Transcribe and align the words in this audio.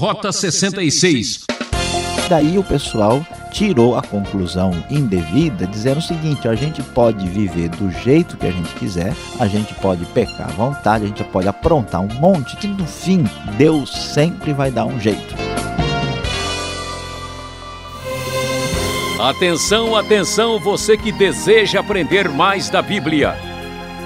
Rota 0.00 0.32
66. 0.32 1.44
Daí 2.26 2.56
o 2.56 2.64
pessoal 2.64 3.22
tirou 3.52 3.98
a 3.98 4.00
conclusão 4.00 4.72
indevida, 4.88 5.66
dizendo 5.66 5.98
o 5.98 6.02
seguinte: 6.02 6.48
a 6.48 6.54
gente 6.54 6.82
pode 6.82 7.28
viver 7.28 7.68
do 7.68 7.90
jeito 7.90 8.38
que 8.38 8.46
a 8.46 8.50
gente 8.50 8.74
quiser, 8.76 9.14
a 9.38 9.46
gente 9.46 9.74
pode 9.74 10.06
pecar 10.06 10.48
à 10.48 10.52
vontade, 10.52 11.04
a 11.04 11.06
gente 11.06 11.22
pode 11.24 11.48
aprontar 11.48 12.00
um 12.00 12.08
monte, 12.14 12.56
que 12.56 12.66
no 12.66 12.86
fim 12.86 13.24
Deus 13.58 13.90
sempre 13.90 14.54
vai 14.54 14.70
dar 14.70 14.86
um 14.86 14.98
jeito. 14.98 15.34
Atenção, 19.20 19.94
atenção, 19.94 20.58
você 20.58 20.96
que 20.96 21.12
deseja 21.12 21.80
aprender 21.80 22.26
mais 22.26 22.70
da 22.70 22.80
Bíblia. 22.80 23.36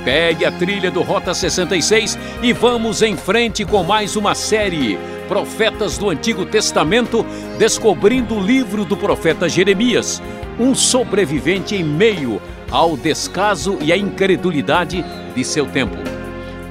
Pegue 0.04 0.44
a 0.44 0.50
trilha 0.50 0.90
do 0.90 1.02
Rota 1.02 1.32
66 1.32 2.18
e 2.42 2.52
vamos 2.52 3.00
em 3.00 3.16
frente 3.16 3.64
com 3.64 3.84
mais 3.84 4.16
uma 4.16 4.34
série 4.34 5.13
profetas 5.24 5.98
do 5.98 6.10
Antigo 6.10 6.44
Testamento, 6.46 7.24
descobrindo 7.58 8.36
o 8.36 8.40
livro 8.40 8.84
do 8.84 8.96
profeta 8.96 9.48
Jeremias, 9.48 10.22
um 10.58 10.74
sobrevivente 10.74 11.74
em 11.74 11.84
meio 11.84 12.40
ao 12.70 12.96
descaso 12.96 13.78
e 13.80 13.92
à 13.92 13.96
incredulidade 13.96 15.04
de 15.34 15.44
seu 15.44 15.66
tempo. 15.66 15.96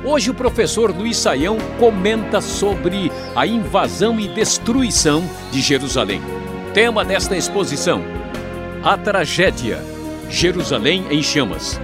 Hoje 0.03 0.31
o 0.31 0.33
professor 0.33 0.91
Luiz 0.95 1.17
Saião 1.17 1.57
comenta 1.79 2.41
sobre 2.41 3.11
a 3.35 3.47
invasão 3.47 4.19
e 4.19 4.27
destruição 4.27 5.23
de 5.51 5.61
Jerusalém. 5.61 6.21
Tema 6.73 7.05
desta 7.05 7.37
exposição: 7.37 8.01
A 8.83 8.97
tragédia. 8.97 9.81
Jerusalém 10.29 11.05
em 11.11 11.21
chamas. 11.21 11.79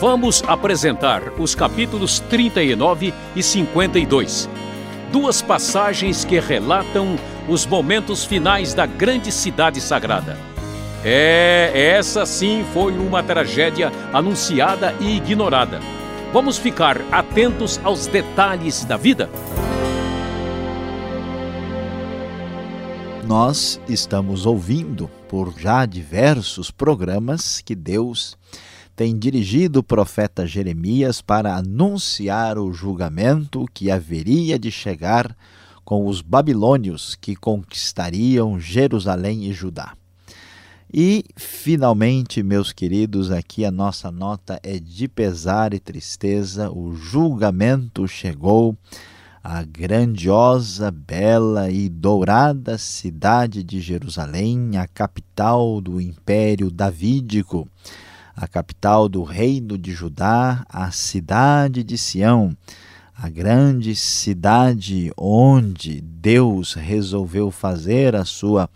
Vamos 0.00 0.42
apresentar 0.46 1.22
os 1.38 1.54
capítulos 1.54 2.20
39 2.20 3.12
e 3.36 3.42
52 3.42 4.48
duas 5.12 5.42
passagens 5.42 6.24
que 6.24 6.40
relatam 6.40 7.16
os 7.46 7.66
momentos 7.66 8.24
finais 8.24 8.72
da 8.72 8.86
grande 8.86 9.30
cidade 9.30 9.78
sagrada. 9.80 10.38
É, 11.04 11.70
essa 11.74 12.24
sim 12.24 12.64
foi 12.72 12.96
uma 12.96 13.22
tragédia 13.22 13.92
anunciada 14.12 14.94
e 15.00 15.18
ignorada. 15.18 15.80
Vamos 16.32 16.56
ficar 16.56 16.98
atentos 17.12 17.78
aos 17.84 18.06
detalhes 18.06 18.84
da 18.86 18.96
vida? 18.96 19.28
Nós 23.26 23.78
estamos 23.88 24.46
ouvindo 24.46 25.10
por 25.28 25.52
já 25.58 25.84
diversos 25.84 26.70
programas 26.70 27.60
que 27.60 27.74
Deus 27.74 28.36
tem 28.94 29.18
dirigido 29.18 29.80
o 29.80 29.82
profeta 29.82 30.46
Jeremias 30.46 31.22
para 31.22 31.56
anunciar 31.56 32.58
o 32.58 32.72
julgamento 32.72 33.66
que 33.72 33.90
haveria 33.90 34.58
de 34.58 34.70
chegar 34.70 35.36
com 35.84 36.06
os 36.06 36.20
babilônios 36.20 37.14
que 37.14 37.34
conquistariam 37.34 38.60
Jerusalém 38.60 39.44
e 39.44 39.52
Judá. 39.52 39.94
E, 40.92 41.24
finalmente, 41.36 42.42
meus 42.42 42.70
queridos, 42.70 43.30
aqui 43.30 43.64
a 43.64 43.70
nossa 43.70 44.10
nota 44.10 44.60
é 44.62 44.78
de 44.78 45.08
pesar 45.08 45.72
e 45.72 45.80
tristeza. 45.80 46.70
O 46.70 46.94
julgamento 46.94 48.06
chegou 48.06 48.76
à 49.42 49.64
grandiosa, 49.64 50.90
bela 50.90 51.70
e 51.70 51.88
dourada 51.88 52.76
cidade 52.76 53.64
de 53.64 53.80
Jerusalém, 53.80 54.76
a 54.76 54.86
capital 54.86 55.80
do 55.80 55.98
Império 55.98 56.70
Davídico 56.70 57.66
a 58.36 58.48
capital 58.48 59.08
do 59.08 59.22
reino 59.22 59.76
de 59.76 59.92
Judá, 59.92 60.64
a 60.68 60.90
cidade 60.90 61.84
de 61.84 61.96
Sião, 61.98 62.56
a 63.14 63.28
grande 63.28 63.94
cidade 63.94 65.12
onde 65.16 66.00
Deus 66.00 66.74
resolveu 66.74 67.50
fazer 67.50 68.16
a 68.16 68.24
sua 68.24 68.68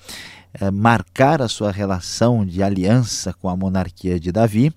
eh, 0.55 0.71
marcar 0.71 1.43
a 1.43 1.49
sua 1.49 1.71
relação 1.71 2.45
de 2.45 2.63
aliança 2.63 3.33
com 3.33 3.49
a 3.49 3.57
monarquia 3.57 4.21
de 4.21 4.31
Davi. 4.31 4.73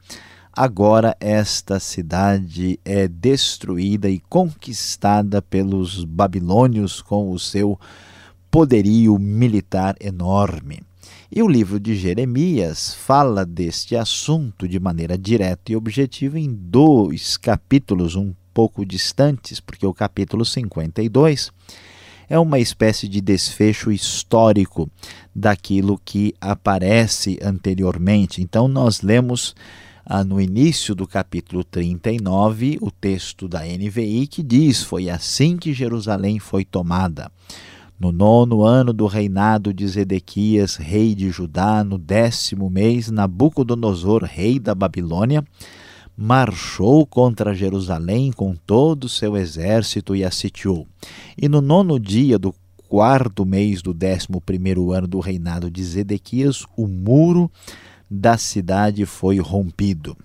Agora 0.51 1.15
esta 1.19 1.79
cidade 1.79 2.79
é 2.83 3.07
destruída 3.07 4.09
e 4.09 4.19
conquistada 4.19 5.41
pelos 5.41 6.03
babilônios 6.03 7.01
com 7.01 7.31
o 7.31 7.39
seu 7.39 7.79
poderio 8.49 9.17
militar 9.19 9.95
enorme. 10.01 10.88
E 11.31 11.43
o 11.43 11.47
livro 11.47 11.79
de 11.79 11.95
Jeremias 11.95 12.95
fala 12.95 13.45
deste 13.45 13.95
assunto 13.95 14.67
de 14.67 14.79
maneira 14.79 15.15
direta 15.15 15.71
e 15.71 15.75
objetiva 15.75 16.39
em 16.39 16.51
dois 16.51 17.37
capítulos 17.37 18.15
um 18.15 18.33
pouco 18.51 18.83
distantes, 18.83 19.59
porque 19.59 19.85
o 19.85 19.93
capítulo 19.93 20.43
52 20.43 21.51
é 22.27 22.39
uma 22.39 22.57
espécie 22.57 23.07
de 23.07 23.21
desfecho 23.21 23.91
histórico 23.91 24.89
daquilo 25.35 26.01
que 26.03 26.33
aparece 26.41 27.37
anteriormente. 27.43 28.41
Então, 28.41 28.67
nós 28.67 29.01
lemos 29.01 29.55
ah, 30.03 30.23
no 30.23 30.41
início 30.41 30.95
do 30.95 31.05
capítulo 31.05 31.63
39 31.63 32.79
o 32.81 32.89
texto 32.89 33.47
da 33.47 33.59
NVI 33.59 34.25
que 34.25 34.41
diz: 34.41 34.81
Foi 34.81 35.11
assim 35.11 35.57
que 35.57 35.73
Jerusalém 35.73 36.39
foi 36.39 36.65
tomada. 36.65 37.31
No 37.99 38.13
nono 38.13 38.63
ano 38.63 38.93
do 38.93 39.07
reinado 39.07 39.73
de 39.73 39.85
Zedequias, 39.85 40.77
rei 40.77 41.13
de 41.13 41.29
Judá, 41.31 41.83
no 41.83 41.97
décimo 41.97 42.69
mês, 42.69 43.11
Nabucodonosor, 43.11 44.23
rei 44.23 44.57
da 44.57 44.73
Babilônia, 44.73 45.43
marchou 46.15 47.05
contra 47.05 47.53
Jerusalém 47.53 48.31
com 48.31 48.55
todo 48.55 49.03
o 49.03 49.09
seu 49.09 49.35
exército 49.35 50.15
e 50.15 50.23
a 50.23 50.31
sitiou. 50.31 50.87
E 51.37 51.49
no 51.49 51.59
nono 51.59 51.99
dia 51.99 52.39
do 52.39 52.55
quarto 52.87 53.45
mês 53.45 53.81
do 53.81 53.93
décimo 53.93 54.39
primeiro 54.39 54.93
ano 54.93 55.05
do 55.05 55.19
reinado 55.19 55.69
de 55.69 55.83
Zedequias, 55.83 56.65
o 56.77 56.87
muro 56.87 57.51
da 58.09 58.37
cidade 58.37 59.05
foi 59.05 59.39
rompido. 59.39 60.15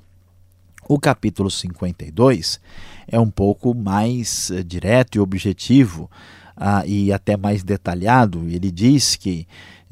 O 0.89 0.97
capítulo 1.01 1.51
52 1.51 2.61
é 3.09 3.19
um 3.19 3.31
pouco 3.31 3.75
mais 3.75 4.51
uh, 4.51 4.63
direto 4.63 5.17
e 5.17 5.21
objetivo 5.21 6.09
ah, 6.57 6.85
e 6.87 7.13
até 7.13 7.37
mais 7.37 7.63
detalhado. 7.63 8.49
Ele 8.49 8.71
diz 8.71 9.17
que 9.17 9.47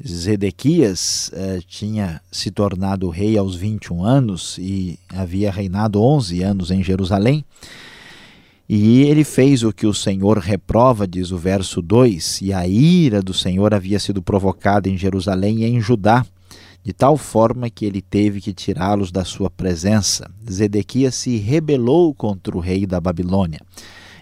Zedequias 0.05 1.31
eh, 1.33 1.59
tinha 1.67 2.21
se 2.31 2.51
tornado 2.51 3.09
rei 3.09 3.37
aos 3.37 3.55
21 3.55 4.03
anos 4.03 4.57
e 4.57 4.99
havia 5.09 5.51
reinado 5.51 6.01
11 6.01 6.41
anos 6.41 6.71
em 6.71 6.83
Jerusalém. 6.83 7.45
E 8.67 9.01
ele 9.03 9.23
fez 9.23 9.61
o 9.63 9.73
que 9.73 9.85
o 9.85 9.93
Senhor 9.93 10.37
reprova, 10.37 11.07
diz 11.07 11.31
o 11.31 11.37
verso 11.37 11.81
2, 11.81 12.41
e 12.41 12.53
a 12.53 12.67
ira 12.67 13.21
do 13.21 13.33
Senhor 13.33 13.73
havia 13.73 13.99
sido 13.99 14.21
provocada 14.21 14.89
em 14.89 14.97
Jerusalém 14.97 15.59
e 15.59 15.65
em 15.65 15.79
Judá, 15.79 16.25
de 16.83 16.91
tal 16.91 17.17
forma 17.17 17.69
que 17.69 17.85
ele 17.85 18.01
teve 18.01 18.41
que 18.41 18.53
tirá-los 18.53 19.11
da 19.11 19.23
sua 19.23 19.49
presença. 19.49 20.29
Zedequias 20.49 21.15
se 21.15 21.37
rebelou 21.37 22.13
contra 22.13 22.55
o 22.57 22.59
rei 22.59 22.85
da 22.85 22.99
Babilônia. 22.99 23.61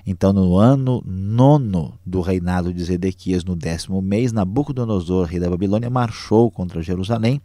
Então, 0.05 0.33
no 0.33 0.57
ano 0.57 1.03
nono 1.05 1.93
do 2.05 2.21
reinado 2.21 2.73
de 2.73 2.83
Zedequias, 2.83 3.43
no 3.43 3.55
décimo 3.55 4.01
mês, 4.01 4.31
Nabucodonosor, 4.31 5.27
rei 5.27 5.39
da 5.39 5.49
Babilônia, 5.49 5.89
marchou 5.89 6.49
contra 6.49 6.81
Jerusalém 6.81 7.41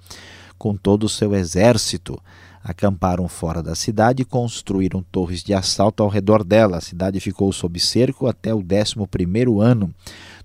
com 0.59 0.75
todo 0.75 1.05
o 1.05 1.09
seu 1.09 1.35
exército. 1.35 2.19
Acamparam 2.65 3.29
fora 3.29 3.63
da 3.63 3.77
cidade 3.77 4.23
e 4.23 4.25
construíram 4.25 5.05
torres 5.13 5.43
de 5.43 5.55
assalto 5.55 6.03
ao 6.03 6.09
redor 6.09 6.43
dela. 6.43 6.79
A 6.79 6.81
cidade 6.81 7.21
ficou 7.21 7.53
sob 7.53 7.79
cerco 7.79 8.27
até 8.27 8.53
o 8.53 8.63
décimo 8.63 9.07
primeiro 9.07 9.61
ano 9.61 9.95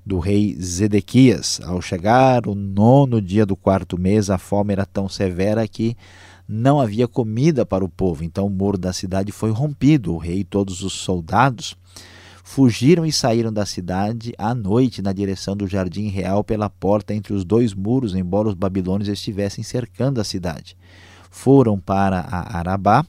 do 0.06 0.20
rei 0.20 0.56
Zedequias. 0.62 1.60
Ao 1.64 1.82
chegar 1.82 2.48
o 2.48 2.54
nono 2.54 3.22
dia 3.22 3.46
do 3.46 3.56
quarto 3.56 4.00
mês, 4.00 4.30
a 4.30 4.38
fome 4.38 4.74
era 4.74 4.86
tão 4.86 5.10
severa 5.10 5.68
que 5.68 5.98
não 6.54 6.82
havia 6.82 7.08
comida 7.08 7.66
para 7.66 7.86
o 7.86 7.88
povo. 7.88 8.26
Então 8.26 8.46
o 8.46 8.50
muro 8.50 8.78
da 8.78 8.92
cidade 8.92 9.32
foi 9.32 9.52
rompido. 9.52 10.14
O 10.14 10.18
rei 10.18 10.40
e 10.40 10.44
todos 10.44 10.84
os 10.84 10.92
soldados 10.92 11.76
fugiram 12.44 13.06
e 13.06 13.12
saíram 13.12 13.54
da 13.54 13.66
cidade 13.66 14.34
à 14.38 14.54
noite 14.54 15.02
na 15.02 15.14
direção 15.14 15.56
do 15.56 15.66
jardim 15.66 16.10
real 16.10 16.44
pela 16.44 16.70
porta 16.70 17.14
entre 17.14 17.34
os 17.34 17.46
dois 17.46 17.74
muros, 17.74 18.14
embora 18.14 18.50
os 18.50 18.54
babilônios 18.54 19.08
estivessem 19.08 19.64
cercando 19.64 20.20
a 20.20 20.26
cidade. 20.26 20.76
Foram 21.30 21.80
para 21.80 22.20
a 22.20 22.58
Arabá, 22.58 23.06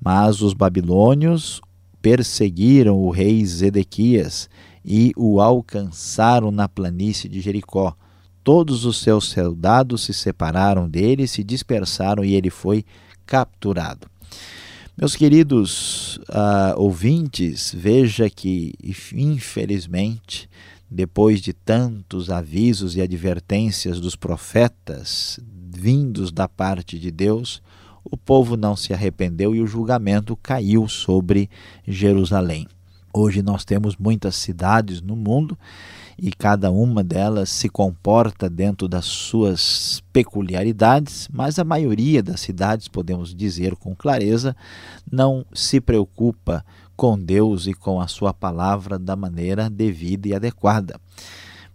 mas 0.00 0.40
os 0.40 0.54
babilônios 0.54 1.60
perseguiram 2.00 2.96
o 2.96 3.10
rei 3.10 3.44
Zedequias 3.44 4.48
e 4.82 5.12
o 5.14 5.38
alcançaram 5.38 6.50
na 6.50 6.66
planície 6.66 7.28
de 7.28 7.42
Jericó. 7.42 7.94
Todos 8.46 8.84
os 8.84 8.98
seus 8.98 9.24
soldados 9.24 10.04
se 10.04 10.14
separaram 10.14 10.88
dele, 10.88 11.26
se 11.26 11.42
dispersaram 11.42 12.24
e 12.24 12.36
ele 12.36 12.48
foi 12.48 12.84
capturado. 13.26 14.06
Meus 14.96 15.16
queridos 15.16 16.18
uh, 16.28 16.78
ouvintes, 16.80 17.74
veja 17.76 18.30
que, 18.30 18.72
infelizmente, 19.12 20.48
depois 20.88 21.40
de 21.40 21.52
tantos 21.52 22.30
avisos 22.30 22.94
e 22.94 23.02
advertências 23.02 23.98
dos 23.98 24.14
profetas 24.14 25.40
vindos 25.68 26.30
da 26.30 26.46
parte 26.46 27.00
de 27.00 27.10
Deus, 27.10 27.60
o 28.04 28.16
povo 28.16 28.56
não 28.56 28.76
se 28.76 28.92
arrependeu 28.92 29.56
e 29.56 29.60
o 29.60 29.66
julgamento 29.66 30.36
caiu 30.36 30.86
sobre 30.86 31.50
Jerusalém. 31.84 32.68
Hoje 33.12 33.42
nós 33.42 33.64
temos 33.64 33.96
muitas 33.96 34.36
cidades 34.36 35.02
no 35.02 35.16
mundo 35.16 35.58
e 36.18 36.32
cada 36.32 36.70
uma 36.70 37.04
delas 37.04 37.50
se 37.50 37.68
comporta 37.68 38.48
dentro 38.48 38.88
das 38.88 39.04
suas 39.04 40.02
peculiaridades, 40.12 41.28
mas 41.32 41.58
a 41.58 41.64
maioria 41.64 42.22
das 42.22 42.40
cidades, 42.40 42.88
podemos 42.88 43.34
dizer 43.34 43.76
com 43.76 43.94
clareza, 43.94 44.56
não 45.10 45.44
se 45.52 45.80
preocupa 45.80 46.64
com 46.96 47.18
Deus 47.18 47.66
e 47.66 47.74
com 47.74 48.00
a 48.00 48.08
sua 48.08 48.32
palavra 48.32 48.98
da 48.98 49.14
maneira 49.14 49.68
devida 49.68 50.28
e 50.28 50.34
adequada. 50.34 50.98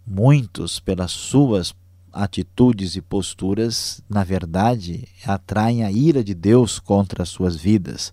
Muitos, 0.04 0.80
pelas 0.80 1.12
suas 1.12 1.72
atitudes 2.12 2.96
e 2.96 3.00
posturas, 3.00 4.02
na 4.08 4.24
verdade, 4.24 5.08
atraem 5.24 5.84
a 5.84 5.90
ira 5.90 6.22
de 6.22 6.34
Deus 6.34 6.78
contra 6.78 7.22
as 7.22 7.28
suas 7.28 7.56
vidas, 7.56 8.12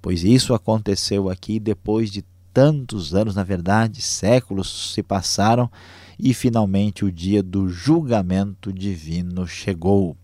pois 0.00 0.22
isso 0.24 0.54
aconteceu 0.54 1.28
aqui 1.28 1.58
depois 1.58 2.10
de 2.10 2.24
tantos 2.54 3.14
anos, 3.14 3.34
na 3.34 3.42
verdade, 3.42 4.00
séculos 4.00 4.94
se 4.94 5.02
passaram 5.02 5.68
e 6.16 6.32
finalmente 6.32 7.04
o 7.04 7.10
dia 7.10 7.42
do 7.42 7.68
julgamento 7.68 8.72
divino 8.72 9.44
chegou. 9.46 10.16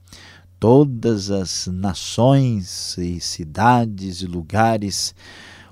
Todas 0.61 1.31
as 1.31 1.67
nações 1.67 2.97
e 2.97 3.19
cidades 3.19 4.23
e 4.23 4.27
lugares 4.27 5.13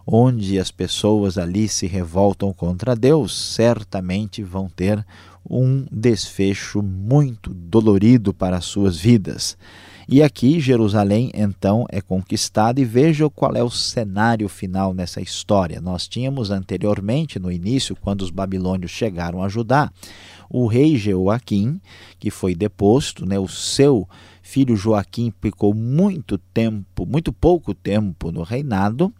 onde 0.04 0.58
as 0.58 0.70
pessoas 0.70 1.38
ali 1.38 1.68
se 1.68 1.86
revoltam 1.86 2.52
contra 2.52 2.96
Deus, 2.96 3.54
certamente 3.54 4.42
vão 4.42 4.68
ter 4.68 5.04
um 5.48 5.86
desfecho 5.92 6.82
muito 6.82 7.52
dolorido 7.54 8.34
para 8.34 8.56
as 8.56 8.64
suas 8.64 8.98
vidas. 8.98 9.56
E 10.10 10.22
aqui 10.22 10.58
Jerusalém 10.58 11.30
então 11.34 11.84
é 11.90 12.00
conquistada 12.00 12.80
e 12.80 12.84
veja 12.84 13.28
qual 13.28 13.54
é 13.54 13.62
o 13.62 13.68
cenário 13.68 14.48
final 14.48 14.94
nessa 14.94 15.20
história. 15.20 15.82
Nós 15.82 16.08
tínhamos 16.08 16.50
anteriormente, 16.50 17.38
no 17.38 17.52
início, 17.52 17.94
quando 17.94 18.22
os 18.22 18.30
babilônios 18.30 18.90
chegaram 18.90 19.42
a 19.42 19.50
Judá, 19.50 19.92
o 20.48 20.66
rei 20.66 20.96
Jeoaquim, 20.96 21.78
que 22.18 22.30
foi 22.30 22.54
deposto, 22.54 23.26
né, 23.26 23.38
o 23.38 23.46
seu 23.46 24.08
filho 24.40 24.74
Joaquim 24.74 25.30
ficou 25.42 25.74
muito 25.74 26.38
tempo, 26.38 27.04
muito 27.04 27.30
pouco 27.30 27.74
tempo 27.74 28.32
no 28.32 28.42
reinado, 28.42 29.12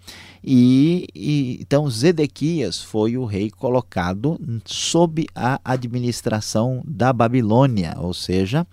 e, 0.42 1.06
e, 1.14 1.58
então 1.60 1.90
Zedequias 1.90 2.80
foi 2.80 3.18
o 3.18 3.26
rei 3.26 3.50
colocado 3.50 4.40
sob 4.64 5.26
a 5.34 5.60
administração 5.62 6.82
da 6.86 7.12
Babilônia, 7.12 7.94
ou 7.98 8.14
seja, 8.14 8.66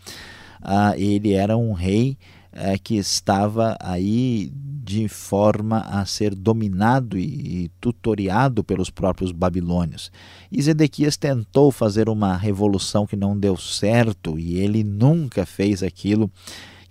ah, 0.66 0.98
ele 0.98 1.34
era 1.34 1.56
um 1.56 1.74
rei 1.74 2.18
eh, 2.52 2.78
que 2.80 2.96
estava 2.96 3.78
aí 3.80 4.52
de 4.54 5.08
forma 5.08 5.80
a 5.82 6.06
ser 6.06 6.34
dominado 6.34 7.18
e, 7.18 7.66
e 7.66 7.72
tutoriado 7.80 8.64
pelos 8.64 8.90
próprios 8.90 9.32
babilônios. 9.32 10.12
E 10.52 10.62
Zedequias 10.62 11.18
tentou 11.18 11.72
fazer 11.72 12.10
uma 12.10 12.36
revolução 12.36 13.06
que 13.06 13.16
não 13.16 13.38
deu 13.38 13.58
certo 13.58 14.40
e 14.40 14.58
ele 14.58 14.84
nunca 14.84 15.46
fez 15.46 15.84
aquilo 15.84 16.32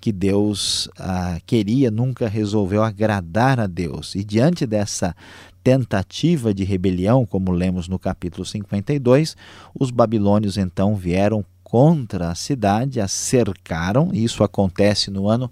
que 0.01 0.13
Deus 0.13 0.89
ah, 0.99 1.41
queria, 1.47 1.91
nunca 1.91 2.29
resolveu 2.29 2.83
agradar 2.83 3.59
a 3.59 3.67
Deus. 3.67 4.15
E 4.15 4.23
diante 4.23 4.67
dessa 4.67 5.17
tentativa 5.63 6.53
de 6.53 6.63
rebelião, 6.63 7.25
como 7.25 7.51
lemos 7.51 7.89
no 7.89 7.99
capítulo 7.99 8.45
52, 8.45 9.35
os 9.75 9.91
babilônios 9.91 10.59
então 10.59 10.95
vieram 10.95 11.45
contra 11.75 12.31
a 12.31 12.37
cidade, 12.37 13.01
a 13.01 13.09
cercaram. 13.09 14.11
Isso 14.15 14.45
acontece 14.45 15.11
no 15.11 15.29
ano 15.29 15.51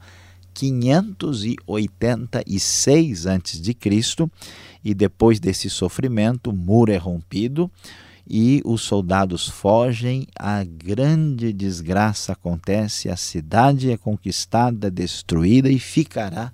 586 0.55 3.27
a.C. 3.27 4.31
E 4.85 4.95
depois 4.95 5.41
desse 5.41 5.69
sofrimento, 5.69 6.51
o 6.51 6.53
muro 6.53 6.93
é 6.93 6.97
rompido 6.97 7.69
e 8.25 8.63
os 8.65 8.83
soldados 8.83 9.49
fogem, 9.49 10.29
a 10.39 10.63
grande 10.63 11.53
desgraça 11.53 12.35
acontece, 12.35 13.09
a 13.09 13.17
cidade 13.17 13.91
é 13.91 13.97
conquistada, 13.97 14.89
destruída 14.89 15.69
e 15.69 15.81
ficará 15.81 16.53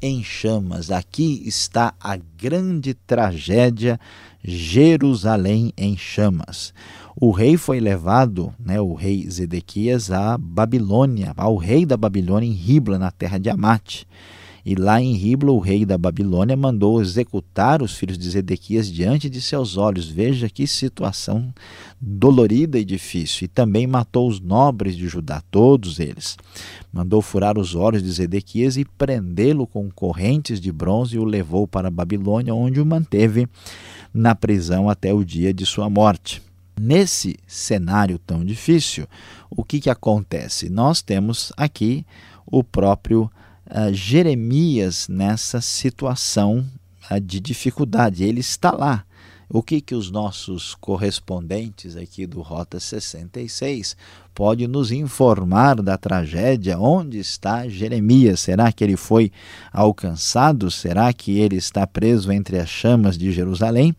em 0.00 0.22
chamas. 0.22 0.90
Aqui 0.90 1.42
está 1.46 1.94
a 2.00 2.16
grande 2.16 2.94
tragédia, 2.94 3.98
Jerusalém 4.42 5.72
em 5.76 5.96
chamas. 5.96 6.72
O 7.14 7.30
rei 7.30 7.56
foi 7.56 7.80
levado, 7.80 8.54
né, 8.58 8.80
o 8.80 8.94
rei 8.94 9.28
Zedequias, 9.28 10.10
à 10.10 10.38
Babilônia, 10.38 11.34
ao 11.36 11.56
rei 11.56 11.84
da 11.84 11.96
Babilônia 11.96 12.48
em 12.48 12.52
Ribla, 12.52 12.98
na 12.98 13.10
terra 13.10 13.38
de 13.38 13.50
Amate. 13.50 14.06
E 14.70 14.76
lá 14.76 15.02
em 15.02 15.14
Ribla, 15.14 15.50
o 15.50 15.58
rei 15.58 15.84
da 15.84 15.98
Babilônia 15.98 16.56
mandou 16.56 17.02
executar 17.02 17.82
os 17.82 17.96
filhos 17.96 18.16
de 18.16 18.30
Zedequias 18.30 18.86
diante 18.86 19.28
de 19.28 19.40
seus 19.40 19.76
olhos. 19.76 20.08
Veja 20.08 20.48
que 20.48 20.64
situação 20.64 21.52
dolorida 22.00 22.78
e 22.78 22.84
difícil. 22.84 23.46
E 23.46 23.48
também 23.48 23.84
matou 23.84 24.28
os 24.28 24.38
nobres 24.38 24.96
de 24.96 25.08
Judá, 25.08 25.42
todos 25.50 25.98
eles. 25.98 26.36
Mandou 26.92 27.20
furar 27.20 27.58
os 27.58 27.74
olhos 27.74 28.00
de 28.00 28.12
Zedequias 28.12 28.76
e 28.76 28.84
prendê-lo 28.84 29.66
com 29.66 29.90
correntes 29.90 30.60
de 30.60 30.70
bronze 30.70 31.16
e 31.16 31.18
o 31.18 31.24
levou 31.24 31.66
para 31.66 31.88
a 31.88 31.90
Babilônia, 31.90 32.54
onde 32.54 32.80
o 32.80 32.86
manteve 32.86 33.48
na 34.14 34.36
prisão 34.36 34.88
até 34.88 35.12
o 35.12 35.24
dia 35.24 35.52
de 35.52 35.66
sua 35.66 35.90
morte. 35.90 36.40
Nesse 36.80 37.36
cenário 37.44 38.20
tão 38.20 38.44
difícil, 38.44 39.08
o 39.50 39.64
que, 39.64 39.80
que 39.80 39.90
acontece? 39.90 40.70
Nós 40.70 41.02
temos 41.02 41.52
aqui 41.56 42.06
o 42.46 42.62
próprio 42.62 43.28
uh, 43.70 43.92
Jeremias 43.92 45.08
nessa 45.08 45.60
situação 45.60 46.66
uh, 47.10 47.20
de 47.20 47.40
dificuldade. 47.40 48.24
Ele 48.24 48.40
está 48.40 48.72
lá. 48.72 49.04
O 49.52 49.64
que, 49.64 49.80
que 49.80 49.96
os 49.96 50.12
nossos 50.12 50.76
correspondentes 50.76 51.96
aqui 51.96 52.24
do 52.24 52.40
Rota 52.40 52.78
66 52.78 53.96
pode 54.32 54.68
nos 54.68 54.92
informar 54.92 55.82
da 55.82 55.98
tragédia? 55.98 56.78
Onde 56.78 57.18
está 57.18 57.68
Jeremias? 57.68 58.38
Será 58.38 58.70
que 58.70 58.84
ele 58.84 58.96
foi 58.96 59.32
alcançado? 59.72 60.70
Será 60.70 61.12
que 61.12 61.36
ele 61.36 61.56
está 61.56 61.84
preso 61.84 62.30
entre 62.30 62.60
as 62.60 62.68
chamas 62.68 63.18
de 63.18 63.32
Jerusalém? 63.32 63.92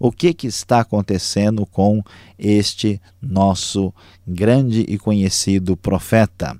O 0.00 0.10
que, 0.10 0.32
que 0.32 0.46
está 0.46 0.80
acontecendo 0.80 1.66
com 1.66 2.02
este 2.38 2.98
nosso 3.20 3.92
grande 4.26 4.86
e 4.88 4.96
conhecido 4.96 5.76
profeta? 5.76 6.58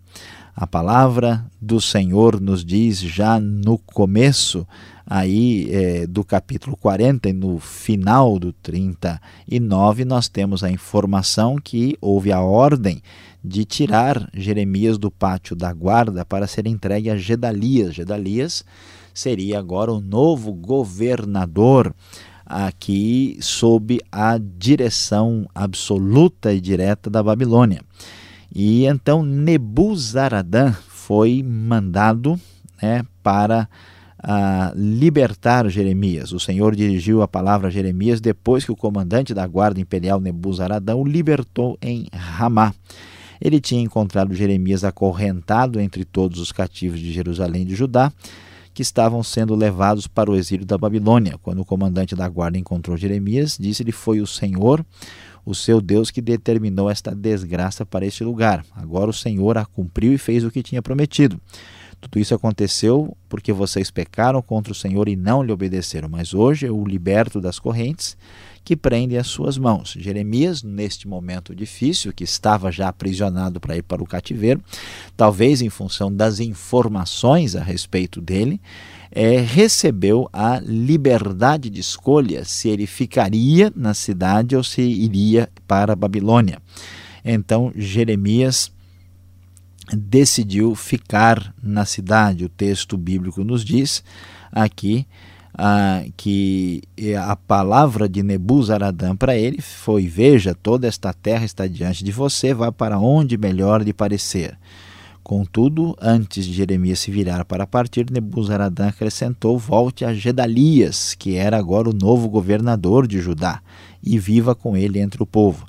A 0.57 0.69
palavra 0.69 1.45
do 1.61 1.81
Senhor 1.81 2.41
nos 2.41 2.65
diz 2.65 3.01
já 3.01 3.41
no 3.41 3.77
começo 3.77 4.65
aí 5.05 5.69
é, 5.69 6.07
do 6.07 6.23
capítulo 6.23 6.77
40 6.77 7.29
e 7.29 7.33
no 7.33 7.59
final 7.59 8.39
do 8.39 8.53
39 8.53 10.05
nós 10.05 10.29
temos 10.29 10.63
a 10.63 10.71
informação 10.71 11.57
que 11.57 11.99
houve 12.01 12.31
a 12.31 12.41
ordem 12.41 13.03
de 13.45 13.65
tirar 13.65 14.31
Jeremias 14.33 14.97
do 14.97 15.11
pátio 15.11 15.57
da 15.57 15.73
guarda 15.73 16.25
para 16.25 16.47
ser 16.47 16.69
entregue 16.69 17.11
a 17.11 17.17
Gedalias. 17.17 17.93
Gedalias 17.93 18.65
seria 19.13 19.59
agora 19.59 19.93
o 19.93 20.01
novo 20.01 20.53
governador 20.53 21.93
aqui 22.47 23.37
sob 23.41 24.01
a 24.13 24.39
direção 24.39 25.49
absoluta 25.53 26.53
e 26.53 26.61
direta 26.61 27.11
da 27.11 27.25
Babilônia. 27.25 27.83
E 28.53 28.87
então 28.87 29.23
Nebuzaradã 29.23 30.73
foi 30.89 31.43
mandado 31.43 32.41
né, 32.83 33.05
para 33.23 33.69
uh, 34.25 34.73
libertar 34.75 35.69
Jeremias. 35.69 36.33
O 36.33 36.41
Senhor 36.41 36.75
dirigiu 36.75 37.23
a 37.23 37.29
palavra 37.29 37.69
a 37.69 37.71
Jeremias 37.71 38.21
depois 38.21 38.65
que 38.65 38.73
o 38.73 38.77
comandante 38.77 39.35
da 39.35 39.47
guarda 39.47 39.81
imperial 39.81 40.21
Nebuzaradã 40.21 40.95
o 40.95 41.05
libertou 41.05 41.79
em 41.81 42.07
Ramá. 42.13 42.75
Ele 43.41 43.61
tinha 43.61 43.83
encontrado 43.83 44.35
Jeremias 44.35 44.85
acorrentado 44.85 45.81
entre 45.81 46.05
todos 46.05 46.41
os 46.41 46.51
cativos 46.51 46.99
de 46.99 47.13
Jerusalém 47.13 47.63
e 47.63 47.67
de 47.67 47.75
Judá, 47.75 48.13
que 48.73 48.83
estavam 48.83 49.23
sendo 49.23 49.55
levados 49.55 50.07
para 50.07 50.31
o 50.31 50.35
exílio 50.35 50.65
da 50.65 50.79
Babilônia. 50.79 51.39
Quando 51.43 51.61
o 51.61 51.65
comandante 51.65 52.17
da 52.17 52.29
guarda 52.29 52.59
encontrou 52.59 52.97
Jeremias, 52.97 53.57
disse-lhe: 53.61 53.93
Foi 53.93 54.21
o 54.21 54.27
Senhor 54.27 54.85
o 55.45 55.55
seu 55.55 55.81
Deus 55.81 56.11
que 56.11 56.23
determinou 56.23 56.91
esta 56.91 57.15
desgraça 57.15 57.85
para 57.85 58.07
este 58.07 58.25
lugar. 58.25 58.65
Agora 58.75 59.11
o 59.11 59.15
Senhor 59.15 59.59
a 59.59 59.65
cumpriu 59.65 60.13
e 60.13 60.19
fez 60.19 60.45
o 60.45 60.51
que 60.51 60.63
tinha 60.63 60.83
prometido. 60.83 61.41
Tudo 62.05 62.19
isso 62.21 62.35
aconteceu 62.35 63.17
porque 63.29 63.53
vocês 63.53 63.91
pecaram 63.91 64.43
contra 64.43 64.73
o 64.73 64.77
Senhor 64.77 65.09
e 65.09 65.17
não 65.17 65.43
lhe 65.43 65.51
obedeceram. 65.51 66.09
Mas 66.09 66.35
hoje 66.35 66.67
eu 66.67 66.79
o 66.79 66.87
liberto 66.87 67.41
das 67.41 67.59
correntes 67.59 68.17
que 68.63 68.77
prendem 68.77 69.19
as 69.19 69.27
suas 69.27 69.59
mãos. 69.59 69.95
Jeremias, 69.99 70.63
neste 70.63 71.09
momento 71.09 71.55
difícil, 71.55 72.13
que 72.13 72.25
estava 72.25 72.71
já 72.71 72.89
aprisionado 72.89 73.61
para 73.61 73.77
ir 73.77 73.83
para 73.83 74.03
o 74.03 74.07
cativeiro, 74.07 74.63
talvez 75.17 75.61
em 75.61 75.69
função 75.69 76.13
das 76.13 76.41
informações 76.41 77.57
a 77.57 77.63
respeito 77.63 78.21
dele, 78.21 78.61
é, 79.11 79.39
recebeu 79.39 80.29
a 80.33 80.61
liberdade 80.61 81.71
de 81.71 81.81
escolha 81.81 82.45
se 82.45 82.69
ele 82.69 82.87
ficaria 82.87 83.73
na 83.77 83.95
cidade 83.95 84.57
ou 84.57 84.65
se 84.65 84.83
iria 84.83 85.49
para 85.67 85.93
a 85.93 85.97
Babilônia. 85.97 86.59
Então 87.25 87.73
Jeremias 87.75 88.71
decidiu 89.93 90.75
ficar 90.75 91.55
na 91.63 91.85
cidade. 91.85 92.45
O 92.45 92.49
texto 92.49 92.97
bíblico 92.97 93.45
nos 93.45 93.65
diz 93.65 94.03
aqui 94.53 95.07
ah, 95.57 96.03
que 96.17 96.83
a 97.21 97.37
palavra 97.37 98.09
de 98.09 98.23
Nebuzaradã 98.23 99.15
para 99.15 99.37
ele 99.37 99.61
foi: 99.61 100.07
Veja, 100.07 100.55
toda 100.55 100.87
esta 100.87 101.13
terra 101.13 101.45
está 101.45 101.67
diante 101.67 102.03
de 102.03 102.11
você, 102.11 102.53
vá 102.53 102.73
para 102.73 102.99
onde 102.99 103.39
melhor 103.39 103.83
lhe 103.83 103.93
parecer. 103.93 104.59
Contudo, 105.23 105.97
antes 106.03 106.45
de 106.45 106.53
Jeremias 106.53 106.99
se 106.99 107.11
virar 107.11 107.47
para 107.47 107.67
partir, 107.67 108.11
Nebuzaradã 108.11 108.89
acrescentou: 108.89 109.59
Volte 109.59 110.05
a 110.05 110.13
Gedalias, 110.13 111.15
que 111.15 111.37
era 111.37 111.57
agora 111.57 111.89
o 111.89 111.95
novo 111.95 112.29
governador 112.29 113.07
de 113.07 113.21
Judá, 113.21 113.63
e 114.03 114.19
viva 114.19 114.55
com 114.55 114.77
ele 114.77 114.99
entre 114.99 115.23
o 115.23 115.27
povo. 115.27 115.65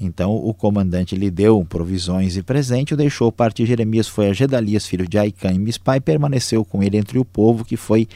Então 0.00 0.34
o 0.34 0.54
comandante 0.54 1.16
lhe 1.16 1.30
deu 1.30 1.64
provisões 1.64 2.36
e 2.36 2.42
presente, 2.42 2.94
o 2.94 2.96
deixou 2.96 3.32
partir. 3.32 3.66
Jeremias 3.66 4.06
foi 4.06 4.28
a 4.28 4.32
Gedalias, 4.32 4.86
filho 4.86 5.08
de 5.08 5.18
Aicã 5.18 5.52
e 5.52 5.58
Mispai, 5.58 5.98
e 5.98 6.00
permaneceu 6.00 6.64
com 6.64 6.82
ele 6.82 6.96
entre 6.96 7.18
o 7.18 7.24
povo 7.24 7.64
que 7.64 7.76
foi 7.76 8.06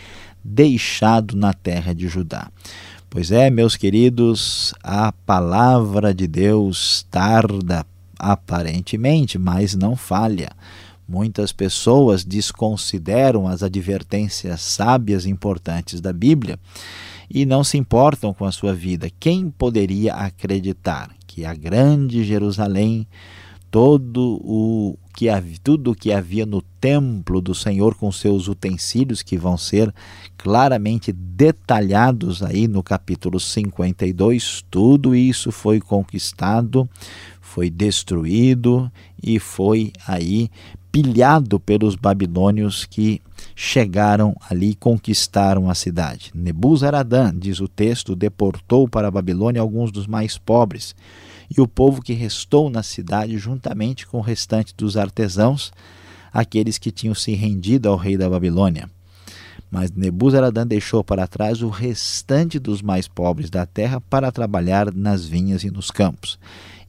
deixado 0.45 1.37
na 1.37 1.53
terra 1.53 1.93
de 1.93 2.07
Judá. 2.09 2.51
Pois 3.11 3.31
é, 3.31 3.51
meus 3.51 3.77
queridos, 3.77 4.73
a 4.83 5.13
palavra 5.13 6.15
de 6.15 6.27
Deus 6.27 7.07
tarda 7.11 7.85
aparentemente, 8.19 9.37
mas 9.37 9.75
não 9.75 9.97
falha. 9.97 10.51
Muitas 11.07 11.53
pessoas 11.53 12.25
desconsideram 12.25 13.47
as 13.47 13.63
advertências 13.63 14.63
sábias 14.63 15.27
e 15.27 15.31
importantes 15.31 16.01
da 16.01 16.13
Bíblia 16.13 16.59
e 17.29 17.45
não 17.45 17.65
se 17.65 17.77
importam 17.77 18.33
com 18.33 18.45
a 18.45 18.53
sua 18.53 18.73
vida. 18.73 19.11
Quem 19.19 19.51
poderia 19.51 20.15
acreditar 20.15 21.11
que 21.33 21.47
a 21.47 21.55
grande 21.55 22.23
Jerusalém, 22.25 23.07
todo 23.71 24.39
o 24.45 24.99
que 25.15 25.29
tudo 25.65 25.93
o 25.93 25.95
que 25.95 26.13
havia 26.13 26.45
no 26.45 26.61
templo 26.79 27.41
do 27.41 27.55
Senhor 27.55 27.95
com 27.95 28.13
seus 28.13 28.49
utensílios 28.49 29.23
que 29.23 29.39
vão 29.39 29.57
ser 29.57 29.95
claramente 30.37 31.11
detalhados 31.11 32.43
aí 32.43 32.69
no 32.69 32.83
capítulo 32.83 33.41
52, 33.41 34.63
tudo 34.71 35.15
isso 35.15 35.51
foi 35.51 35.81
conquistado, 35.81 36.87
foi 37.41 37.71
destruído 37.71 38.93
e 39.23 39.39
foi 39.39 39.91
aí 40.07 40.51
pilhado 40.91 41.59
pelos 41.59 41.95
babilônios 41.97 42.85
que 42.85 43.23
chegaram 43.55 44.35
ali 44.49 44.71
e 44.71 44.75
conquistaram 44.75 45.69
a 45.69 45.75
cidade. 45.75 46.31
Nebuzaradã, 46.35 47.33
diz 47.35 47.61
o 47.61 47.69
texto, 47.69 48.17
deportou 48.17 48.89
para 48.89 49.09
a 49.09 49.11
Babilônia 49.11 49.61
alguns 49.61 49.91
dos 49.91 50.07
mais 50.07 50.39
pobres 50.39 50.95
e 51.51 51.61
o 51.61 51.69
povo 51.69 52.01
que 52.01 52.13
restou 52.13 52.71
na 52.71 52.83
cidade, 52.83 53.37
juntamente 53.37 54.07
com 54.07 54.19
o 54.19 54.23
restante 54.23 54.75
dos 54.77 54.97
artesãos, 54.97 55.73
aqueles 56.33 56.79
que 56.79 56.91
tinham 56.91 57.15
se 57.15 57.33
rendido 57.35 57.89
ao 57.89 57.97
rei 57.97 58.17
da 58.17 58.29
Babilônia. 58.29 58.89
Mas 59.71 59.91
Nebuzaradã 59.91 60.67
deixou 60.67 61.03
para 61.03 61.27
trás 61.27 61.63
o 61.63 61.69
restante 61.69 62.59
dos 62.59 62.83
mais 62.83 63.09
pobres 63.09 63.49
da 63.49 63.65
terra 63.65 64.01
para 64.01 64.33
trabalhar 64.33 64.93
nas 64.93 65.25
vinhas 65.27 65.65
e 65.65 65.71
nos 65.71 65.91
campos. 65.91 66.39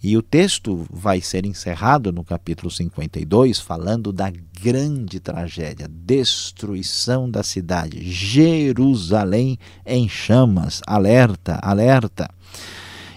E 0.03 0.17
o 0.17 0.21
texto 0.21 0.85
vai 0.91 1.21
ser 1.21 1.45
encerrado 1.45 2.11
no 2.11 2.25
capítulo 2.25 2.69
52, 2.69 3.61
falando 3.61 4.11
da 4.11 4.29
grande 4.61 5.17
tragédia, 5.21 5.87
destruição 5.89 7.31
da 7.31 7.41
cidade, 7.41 8.03
Jerusalém 8.11 9.57
em 9.85 10.09
chamas, 10.09 10.81
alerta, 10.85 11.57
alerta. 11.61 12.29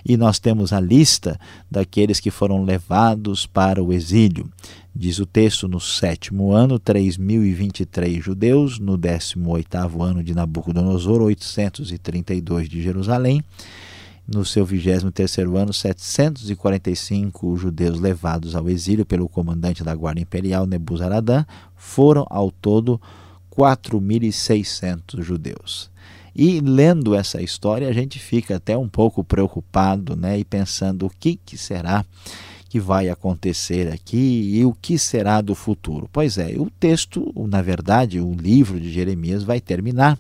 E 0.08 0.16
nós 0.16 0.38
temos 0.38 0.72
a 0.72 0.78
lista 0.78 1.36
daqueles 1.68 2.20
que 2.20 2.30
foram 2.30 2.62
levados 2.62 3.46
para 3.46 3.82
o 3.82 3.92
exílio. 3.92 4.48
Diz 4.94 5.18
o 5.18 5.26
texto, 5.26 5.66
no 5.66 5.80
sétimo 5.80 6.52
ano, 6.52 6.78
3.023 6.78 8.22
judeus, 8.22 8.78
no 8.78 8.96
décimo 8.96 9.50
oitavo 9.50 10.04
ano 10.04 10.22
de 10.22 10.32
Nabucodonosor, 10.32 11.20
832 11.20 12.68
de 12.68 12.80
Jerusalém, 12.80 13.42
no 14.26 14.44
seu 14.44 14.66
23 14.66 15.38
ano, 15.54 15.72
745 15.72 17.56
judeus 17.56 18.00
levados 18.00 18.56
ao 18.56 18.68
exílio 18.68 19.06
pelo 19.06 19.28
comandante 19.28 19.84
da 19.84 19.94
Guarda 19.94 20.20
Imperial, 20.20 20.66
Nebuzaradã, 20.66 21.44
foram 21.76 22.26
ao 22.28 22.50
todo 22.50 23.00
4.600 23.50 25.22
judeus. 25.22 25.90
E 26.34 26.60
lendo 26.60 27.14
essa 27.14 27.40
história, 27.40 27.88
a 27.88 27.92
gente 27.92 28.18
fica 28.18 28.56
até 28.56 28.76
um 28.76 28.88
pouco 28.88 29.24
preocupado 29.24 30.14
né, 30.14 30.38
e 30.38 30.44
pensando 30.44 31.06
o 31.06 31.10
que, 31.10 31.36
que 31.36 31.56
será 31.56 32.04
que 32.68 32.80
vai 32.80 33.08
acontecer 33.08 33.90
aqui 33.90 34.50
e 34.54 34.64
o 34.64 34.74
que 34.74 34.98
será 34.98 35.40
do 35.40 35.54
futuro. 35.54 36.10
Pois 36.12 36.36
é, 36.36 36.54
o 36.58 36.68
texto, 36.68 37.32
na 37.48 37.62
verdade, 37.62 38.20
o 38.20 38.34
livro 38.34 38.78
de 38.78 38.92
Jeremias 38.92 39.44
vai 39.44 39.60
terminar 39.60 40.18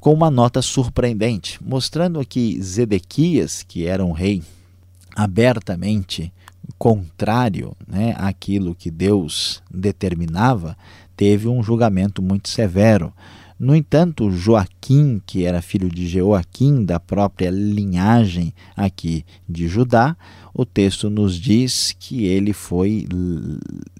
com 0.00 0.12
uma 0.12 0.30
nota 0.30 0.62
surpreendente, 0.62 1.58
mostrando 1.62 2.24
que 2.26 2.60
Zedequias, 2.62 3.62
que 3.62 3.86
era 3.86 4.04
um 4.04 4.12
rei 4.12 4.42
abertamente 5.14 6.32
contrário 6.78 7.76
né, 7.86 8.14
àquilo 8.16 8.74
que 8.74 8.90
Deus 8.90 9.62
determinava, 9.70 10.76
teve 11.16 11.48
um 11.48 11.62
julgamento 11.62 12.22
muito 12.22 12.48
severo. 12.48 13.12
No 13.62 13.76
entanto, 13.76 14.28
Joaquim, 14.28 15.22
que 15.24 15.44
era 15.44 15.62
filho 15.62 15.88
de 15.88 16.08
Joaquim, 16.08 16.84
da 16.84 16.98
própria 16.98 17.48
linhagem 17.48 18.52
aqui 18.76 19.24
de 19.48 19.68
Judá, 19.68 20.16
o 20.52 20.66
texto 20.66 21.08
nos 21.08 21.36
diz 21.36 21.94
que 21.96 22.24
ele 22.24 22.52
foi 22.52 23.06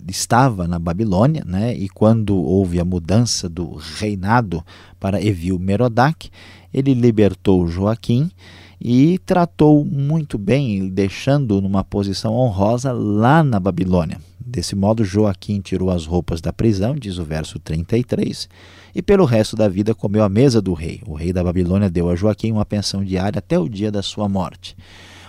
estava 0.09 0.67
na 0.67 0.81
Babilônia, 0.81 1.45
né? 1.47 1.77
E 1.77 1.89
quando 1.89 2.35
houve 2.35 2.81
a 2.81 2.85
mudança 2.85 3.49
do 3.49 3.77
reinado 3.77 4.65
para 4.99 5.25
Evil 5.25 5.61
Merodach, 5.61 6.29
ele 6.75 6.93
libertou 6.93 7.69
Joaquim 7.69 8.33
e 8.81 9.17
tratou 9.25 9.85
muito 9.85 10.39
bem, 10.39 10.89
deixando 10.89 11.63
numa 11.63 11.85
posição 11.85 12.35
honrosa 12.35 12.91
lá 12.91 13.45
na 13.45 13.61
Babilônia. 13.61 14.19
Desse 14.53 14.77
modo, 14.77 15.03
Joaquim 15.03 15.63
tirou 15.63 15.91
as 15.91 16.05
roupas 16.05 16.43
da 16.43 16.53
prisão, 16.53 16.95
diz 16.95 17.17
o 17.17 17.25
verso 17.25 17.59
33, 17.59 18.51
e 18.95 19.01
pelo 19.01 19.25
resto 19.25 19.57
da 19.57 19.67
vida 19.67 19.95
comeu 19.95 20.23
a 20.23 20.29
mesa 20.29 20.61
do 20.61 20.75
rei. 20.75 21.01
O 21.07 21.15
rei 21.15 21.33
da 21.33 21.43
Babilônia 21.43 21.89
deu 21.89 22.11
a 22.11 22.15
Joaquim 22.15 22.53
uma 22.53 22.67
pensão 22.67 23.03
diária 23.03 23.39
até 23.39 23.59
o 23.59 23.67
dia 23.67 23.91
da 23.91 24.03
sua 24.03 24.29
morte 24.29 24.77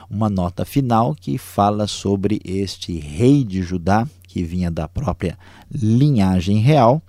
uma 0.09 0.29
nota 0.29 0.63
final 0.63 1.15
que 1.15 1.39
fala 1.39 1.87
sobre 1.87 2.39
este 2.45 2.99
rei 2.99 3.43
de 3.43 3.63
Judá, 3.63 4.07
que 4.27 4.43
vinha 4.43 4.69
da 4.69 4.87
própria 4.87 5.37
linhagem 5.71 6.59
real, 6.59 7.01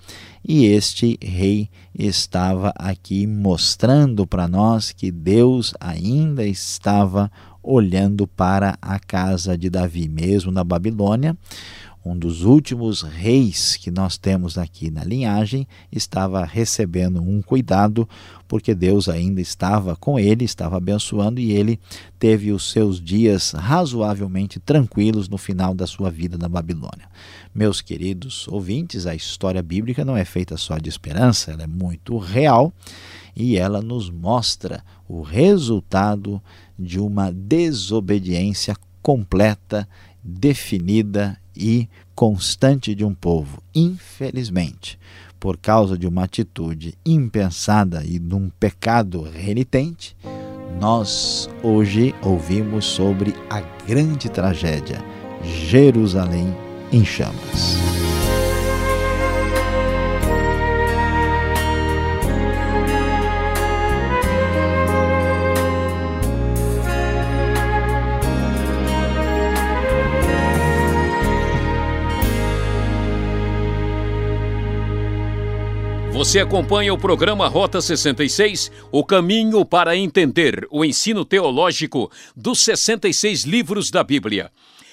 e 0.43 0.65
este 0.65 1.19
rei 1.23 1.69
estava 1.95 2.73
aqui 2.77 3.27
mostrando 3.27 4.27
para 4.27 4.49
nós 4.49 4.91
que 4.91 5.11
Deus 5.11 5.75
ainda 5.79 6.47
estava 6.47 7.31
olhando 7.63 8.27
para 8.27 8.79
a 8.81 8.99
casa 8.99 9.57
de 9.57 9.69
Davi, 9.69 10.09
mesmo 10.09 10.51
na 10.51 10.63
Babilônia 10.63 11.37
um 12.05 12.17
dos 12.17 12.43
últimos 12.45 13.01
reis 13.01 13.77
que 13.77 13.91
nós 13.91 14.19
temos 14.19 14.59
aqui 14.59 14.91
na 14.91 15.03
linhagem, 15.03 15.67
estava 15.91 16.45
recebendo 16.45 17.23
um 17.23 17.41
cuidado, 17.41 18.07
porque 18.47 18.75
Deus 18.75 19.09
ainda 19.09 19.41
estava 19.41 19.97
com 19.97 20.19
ele, 20.19 20.45
estava 20.45 20.77
abençoando 20.77 21.41
e 21.41 21.53
ele 21.53 21.81
teve 22.19 22.53
os 22.53 22.71
seus 22.71 23.01
dias 23.01 23.53
razoavelmente 23.53 24.61
tranquilos 24.61 25.31
no 25.31 25.39
final 25.39 25.75
da 25.75 25.87
sua 25.87 26.11
vida 26.11 26.37
na 26.37 26.49
Babilônia. 26.49 27.09
Meus 27.55 27.81
queridos 27.81 28.47
ouvintes, 28.49 29.07
a 29.07 29.15
história 29.15 29.63
bíblica 29.63 30.05
não 30.05 30.17
é 30.17 30.27
feita 30.27 30.59
só 30.59 30.77
de 30.77 30.91
esperança, 30.91 31.53
ela 31.53 31.63
é 31.63 31.67
muito 31.67 32.19
real 32.19 32.71
e 33.35 33.57
ela 33.57 33.81
nos 33.81 34.11
mostra 34.11 34.85
o 35.09 35.23
resultado 35.23 36.41
de 36.79 37.01
uma 37.01 37.33
desobediência 37.33 38.77
completa, 39.01 39.89
definida 40.23 41.39
e 41.57 41.89
constante 42.15 42.95
de 42.95 43.05
um 43.05 43.15
povo. 43.15 43.63
Infelizmente, 43.75 44.99
por 45.39 45.57
causa 45.57 45.99
de 45.99 46.07
uma 46.07 46.25
atitude 46.25 46.95
impensada 47.05 48.03
e 48.05 48.19
de 48.19 48.35
um 48.35 48.51
pecado 48.59 49.23
renitente, 49.23 50.17
nós 50.81 51.49
hoje 51.63 52.15
ouvimos 52.23 52.85
sobre 52.85 53.35
a 53.51 53.61
grande 53.87 54.29
tragédia, 54.29 55.05
Jerusalém 55.69 56.55
em 56.91 57.05
chamas. 57.05 58.14
Você 76.35 76.41
acompanha 76.41 76.93
o 76.93 76.99
programa 76.99 77.47
Rota 77.47 77.81
66, 77.81 78.69
o 78.91 79.05
caminho 79.05 79.65
para 79.65 79.97
entender 79.97 80.67
o 80.69 80.85
ensino 80.85 81.25
teológico 81.25 82.11
dos 82.35 82.59
66 82.65 83.45
livros 83.45 83.89
da 83.89 84.03
Bíblia. 84.03 84.51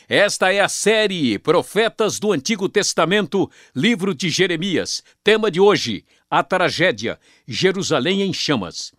Esta 0.08 0.54
é 0.54 0.60
a 0.60 0.70
série 0.70 1.40
Profetas 1.40 2.20
do 2.20 2.32
Antigo 2.32 2.70
Testamento, 2.70 3.50
livro 3.76 4.14
de 4.14 4.30
Jeremias. 4.30 5.04
Tema 5.24 5.50
de 5.50 5.60
hoje: 5.60 6.06
a 6.30 6.44
tragédia, 6.44 7.20
Jerusalém 7.48 8.22
em 8.22 8.32
chamas. 8.32 8.94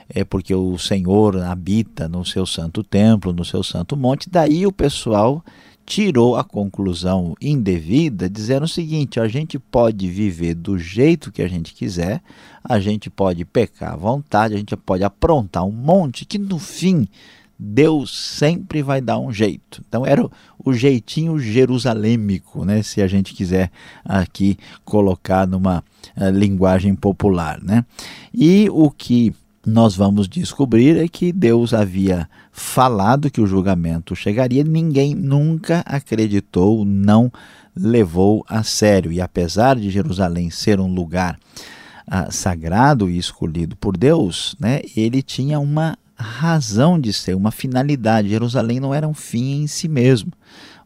é 0.08 0.24
porque 0.24 0.54
o 0.54 0.78
Senhor 0.78 1.38
habita 1.42 2.08
no 2.08 2.24
seu 2.24 2.46
santo 2.46 2.84
templo, 2.84 3.34
no 3.34 3.44
seu 3.44 3.64
santo 3.64 3.98
monte. 3.98 4.30
Daí 4.30 4.68
o 4.68 4.72
pessoal 4.72 5.44
tirou 5.86 6.36
a 6.36 6.44
conclusão 6.44 7.36
indevida, 7.40 8.30
dizendo 8.30 8.64
o 8.64 8.68
seguinte: 8.68 9.20
a 9.20 9.28
gente 9.28 9.60
pode 9.60 10.10
viver 10.10 10.56
do 10.56 10.78
jeito 10.78 11.32
que 11.32 11.42
a 11.42 11.48
gente 11.48 11.74
quiser, 11.74 12.22
a 12.64 12.80
gente 12.80 13.10
pode 13.10 13.46
pecar 13.46 13.94
à 13.94 13.98
vontade, 13.98 14.56
a 14.56 14.58
gente 14.58 14.76
pode 14.76 15.04
aprontar 15.04 15.64
um 15.64 15.72
monte, 15.72 16.26
que 16.26 16.38
no 16.38 16.58
fim 16.58 17.08
Deus 17.58 18.38
sempre 18.38 18.82
vai 18.82 19.00
dar 19.00 19.18
um 19.18 19.32
jeito. 19.32 19.82
Então 19.88 20.06
era 20.06 20.28
o, 20.64 20.74
jeitinho 20.74 21.40
jerusalêmico, 21.40 22.66
né, 22.66 22.84
se 22.84 23.02
a 23.02 23.08
gente 23.08 23.34
quiser 23.34 23.72
aqui 24.04 24.58
colocar 24.84 25.48
numa 25.48 25.84
uh, 26.18 26.30
linguagem 26.32 26.94
popular. 26.96 27.62
Né? 27.62 27.86
E 28.34 28.68
o 28.72 28.92
que 28.92 29.34
nós 29.66 29.96
vamos 29.96 30.28
descobrir 30.28 30.98
é 30.98 31.08
que 31.08 31.32
Deus 31.32 31.74
havia 31.74 32.30
falado 32.58 33.30
que 33.30 33.42
o 33.42 33.46
julgamento 33.46 34.16
chegaria, 34.16 34.64
ninguém 34.64 35.14
nunca 35.14 35.84
acreditou, 35.86 36.86
não 36.86 37.30
levou 37.76 38.46
a 38.48 38.64
sério. 38.64 39.12
E 39.12 39.20
apesar 39.20 39.76
de 39.76 39.90
Jerusalém 39.90 40.50
ser 40.50 40.80
um 40.80 40.88
lugar 40.88 41.38
ah, 42.08 42.32
sagrado 42.32 43.10
e 43.10 43.18
escolhido 43.18 43.76
por 43.76 43.98
Deus, 43.98 44.56
né, 44.58 44.80
ele 44.96 45.22
tinha 45.22 45.60
uma 45.60 45.98
razão 46.16 46.98
de 46.98 47.12
ser, 47.12 47.36
uma 47.36 47.52
finalidade. 47.52 48.30
Jerusalém 48.30 48.80
não 48.80 48.94
era 48.94 49.06
um 49.06 49.14
fim 49.14 49.64
em 49.64 49.68
si 49.68 49.90
mesmo, 49.90 50.32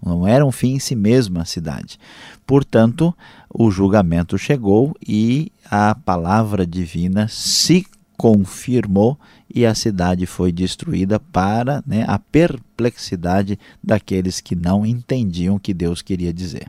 não 0.04 0.28
era 0.28 0.44
um 0.44 0.52
fim 0.52 0.74
em 0.74 0.80
si 0.80 0.96
mesmo 0.96 1.40
a 1.40 1.46
cidade. 1.46 2.00
Portanto, 2.48 3.16
o 3.48 3.70
julgamento 3.70 4.40
chegou 4.40 4.96
e 5.08 5.52
a 5.70 5.94
palavra 5.94 6.66
divina 6.66 7.28
se 7.30 7.86
confirmou 8.20 9.18
e 9.50 9.66
a 9.66 9.74
cidade 9.74 10.26
foi 10.26 10.52
destruída 10.52 11.22
para 11.22 11.82
né, 11.88 12.04
a 12.06 12.20
perplexidade 12.20 13.58
daqueles 13.82 14.42
que 14.42 14.58
não 14.58 14.86
entendiam 14.86 15.56
o 15.56 15.60
que 15.60 15.74
Deus 15.74 16.02
queria 16.02 16.34
dizer. 16.34 16.68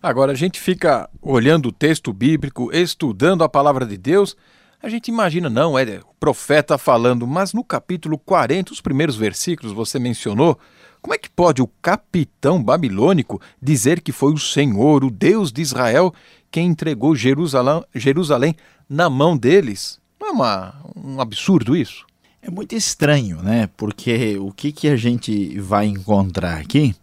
Agora, 0.00 0.30
a 0.30 0.36
gente 0.36 0.60
fica 0.60 1.10
olhando 1.20 1.70
o 1.70 1.72
texto 1.72 2.12
bíblico, 2.12 2.70
estudando 2.72 3.42
a 3.42 3.48
palavra 3.48 3.84
de 3.84 3.96
Deus, 3.96 4.36
a 4.80 4.88
gente 4.88 5.08
imagina, 5.08 5.50
não, 5.50 5.76
é 5.76 5.82
o 5.82 6.14
profeta 6.20 6.78
falando, 6.78 7.26
mas 7.26 7.52
no 7.52 7.64
capítulo 7.64 8.16
40, 8.16 8.72
os 8.72 8.80
primeiros 8.80 9.16
versículos, 9.16 9.72
você 9.72 9.98
mencionou, 9.98 10.56
como 11.00 11.14
é 11.14 11.18
que 11.18 11.28
pode 11.28 11.60
o 11.60 11.66
capitão 11.82 12.62
babilônico 12.62 13.40
dizer 13.60 14.00
que 14.00 14.12
foi 14.12 14.32
o 14.32 14.38
Senhor, 14.38 15.02
o 15.02 15.10
Deus 15.10 15.50
de 15.50 15.62
Israel, 15.62 16.14
quem 16.48 16.68
entregou 16.68 17.16
Jerusalém, 17.16 17.82
Jerusalém 17.92 18.54
na 18.88 19.10
mão 19.10 19.36
deles? 19.36 20.00
Não 20.22 20.28
é 20.28 20.30
uma, 20.30 20.74
um 20.94 21.20
absurdo 21.20 21.76
isso? 21.76 22.06
É 22.40 22.48
muito 22.48 22.76
estranho, 22.76 23.42
né? 23.42 23.68
Porque 23.76 24.38
o 24.38 24.52
que, 24.52 24.70
que 24.70 24.86
a 24.86 24.94
gente 24.94 25.58
vai 25.58 25.86
encontrar 25.86 26.58
aqui 26.58 26.94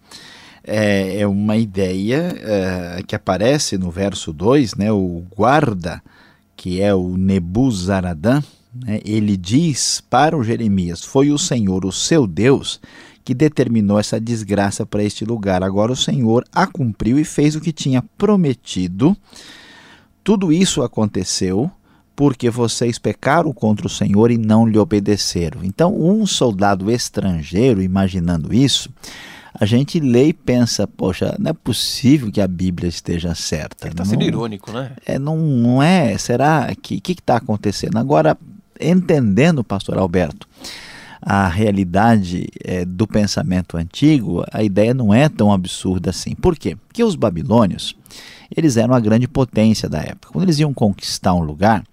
é, 0.63 1.19
é 1.19 1.27
uma 1.27 1.57
ideia 1.57 2.33
é, 2.37 3.03
que 3.05 3.13
aparece 3.13 3.77
no 3.77 3.91
verso 3.91 4.31
2, 4.31 4.75
né? 4.75 4.89
O 4.89 5.25
guarda, 5.35 6.01
que 6.55 6.79
é 6.79 6.95
o 6.95 7.17
Nebuzaradã, 7.17 8.41
né? 8.73 9.01
ele 9.03 9.35
diz 9.35 10.01
para 10.09 10.37
o 10.37 10.41
Jeremias: 10.41 11.03
Foi 11.03 11.29
o 11.29 11.37
Senhor, 11.37 11.85
o 11.85 11.91
seu 11.91 12.25
Deus, 12.25 12.79
que 13.25 13.33
determinou 13.33 13.99
essa 13.99 14.17
desgraça 14.17 14.85
para 14.85 15.03
este 15.03 15.25
lugar. 15.25 15.61
Agora 15.61 15.91
o 15.91 15.97
Senhor 15.97 16.45
a 16.53 16.65
cumpriu 16.65 17.19
e 17.19 17.25
fez 17.25 17.53
o 17.53 17.59
que 17.59 17.73
tinha 17.73 18.01
prometido. 18.17 19.13
Tudo 20.23 20.53
isso 20.53 20.81
aconteceu 20.83 21.69
porque 22.19 22.49
vocês 22.49 22.99
pecaram 22.99 23.53
contra 23.53 23.87
o 23.87 23.89
Senhor 23.89 24.29
e 24.29 24.37
não 24.37 24.67
lhe 24.67 24.77
obedeceram. 24.77 25.63
Então, 25.63 25.95
um 25.97 26.25
soldado 26.27 26.91
estrangeiro, 26.91 27.81
imaginando 27.81 28.53
isso, 28.53 28.89
a 29.53 29.65
gente 29.65 30.01
lê 30.01 30.27
e 30.27 30.33
pensa, 30.33 30.85
poxa, 30.85 31.37
não 31.39 31.51
é 31.51 31.53
possível 31.53 32.29
que 32.29 32.41
a 32.41 32.47
Bíblia 32.47 32.89
esteja 32.89 33.33
certa. 33.33 33.87
Está 33.87 34.03
sendo 34.03 34.25
irônico, 34.25 34.69
né? 34.69 34.91
É, 35.05 35.17
não, 35.17 35.37
não 35.37 35.81
é. 35.81 36.17
Será 36.17 36.67
que 36.81 36.97
o 36.97 37.01
que 37.01 37.13
está 37.13 37.37
acontecendo? 37.37 37.95
Agora, 37.95 38.37
entendendo, 38.81 39.63
pastor 39.63 39.97
Alberto, 39.97 40.45
a 41.21 41.47
realidade 41.47 42.47
é, 42.63 42.85
do 42.85 43.05
pensamento 43.07 43.77
antigo, 43.77 44.43
a 44.51 44.63
ideia 44.63 44.93
não 44.93 45.13
é 45.13 45.27
tão 45.27 45.51
absurda 45.51 46.09
assim. 46.09 46.33
Por 46.33 46.57
quê? 46.57 46.77
Porque 46.87 47.03
os 47.03 47.15
babilônios, 47.15 47.95
eles 48.55 48.77
eram 48.77 48.93
a 48.93 48.99
grande 48.99 49.27
potência 49.27 49.89
da 49.89 49.99
época. 49.99 50.31
Quando 50.31 50.45
eles 50.45 50.59
iam 50.59 50.73
conquistar 50.73 51.33
um 51.33 51.41
lugar, 51.41 51.83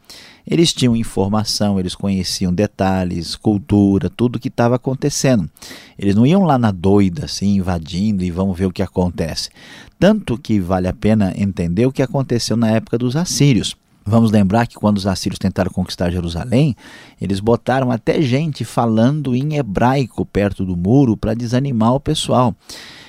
eles 0.46 0.72
tinham 0.72 0.94
informação, 0.94 1.80
eles 1.80 1.96
conheciam 1.96 2.54
detalhes, 2.54 3.34
cultura, 3.34 4.08
tudo 4.08 4.36
o 4.36 4.38
que 4.38 4.46
estava 4.46 4.76
acontecendo. 4.76 5.50
Eles 5.98 6.14
não 6.14 6.24
iam 6.24 6.44
lá 6.44 6.56
na 6.56 6.70
doida, 6.70 7.24
assim, 7.24 7.56
invadindo 7.56 8.22
e 8.22 8.30
vamos 8.30 8.56
ver 8.56 8.66
o 8.66 8.72
que 8.72 8.82
acontece. 8.82 9.50
Tanto 9.98 10.38
que 10.38 10.60
vale 10.60 10.86
a 10.86 10.92
pena 10.92 11.34
entender 11.36 11.84
o 11.84 11.92
que 11.92 12.02
aconteceu 12.02 12.56
na 12.56 12.70
época 12.70 12.96
dos 12.96 13.16
assírios. 13.16 13.76
Vamos 14.06 14.30
lembrar 14.30 14.68
que 14.68 14.76
quando 14.76 14.98
os 14.98 15.06
assírios 15.06 15.38
tentaram 15.38 15.70
conquistar 15.70 16.10
Jerusalém, 16.10 16.76
eles 17.20 17.40
botaram 17.40 17.90
até 17.90 18.22
gente 18.22 18.64
falando 18.64 19.34
em 19.34 19.56
hebraico 19.56 20.24
perto 20.24 20.64
do 20.64 20.76
muro 20.76 21.16
para 21.16 21.34
desanimar 21.34 21.92
o 21.94 22.00
pessoal. 22.00 22.54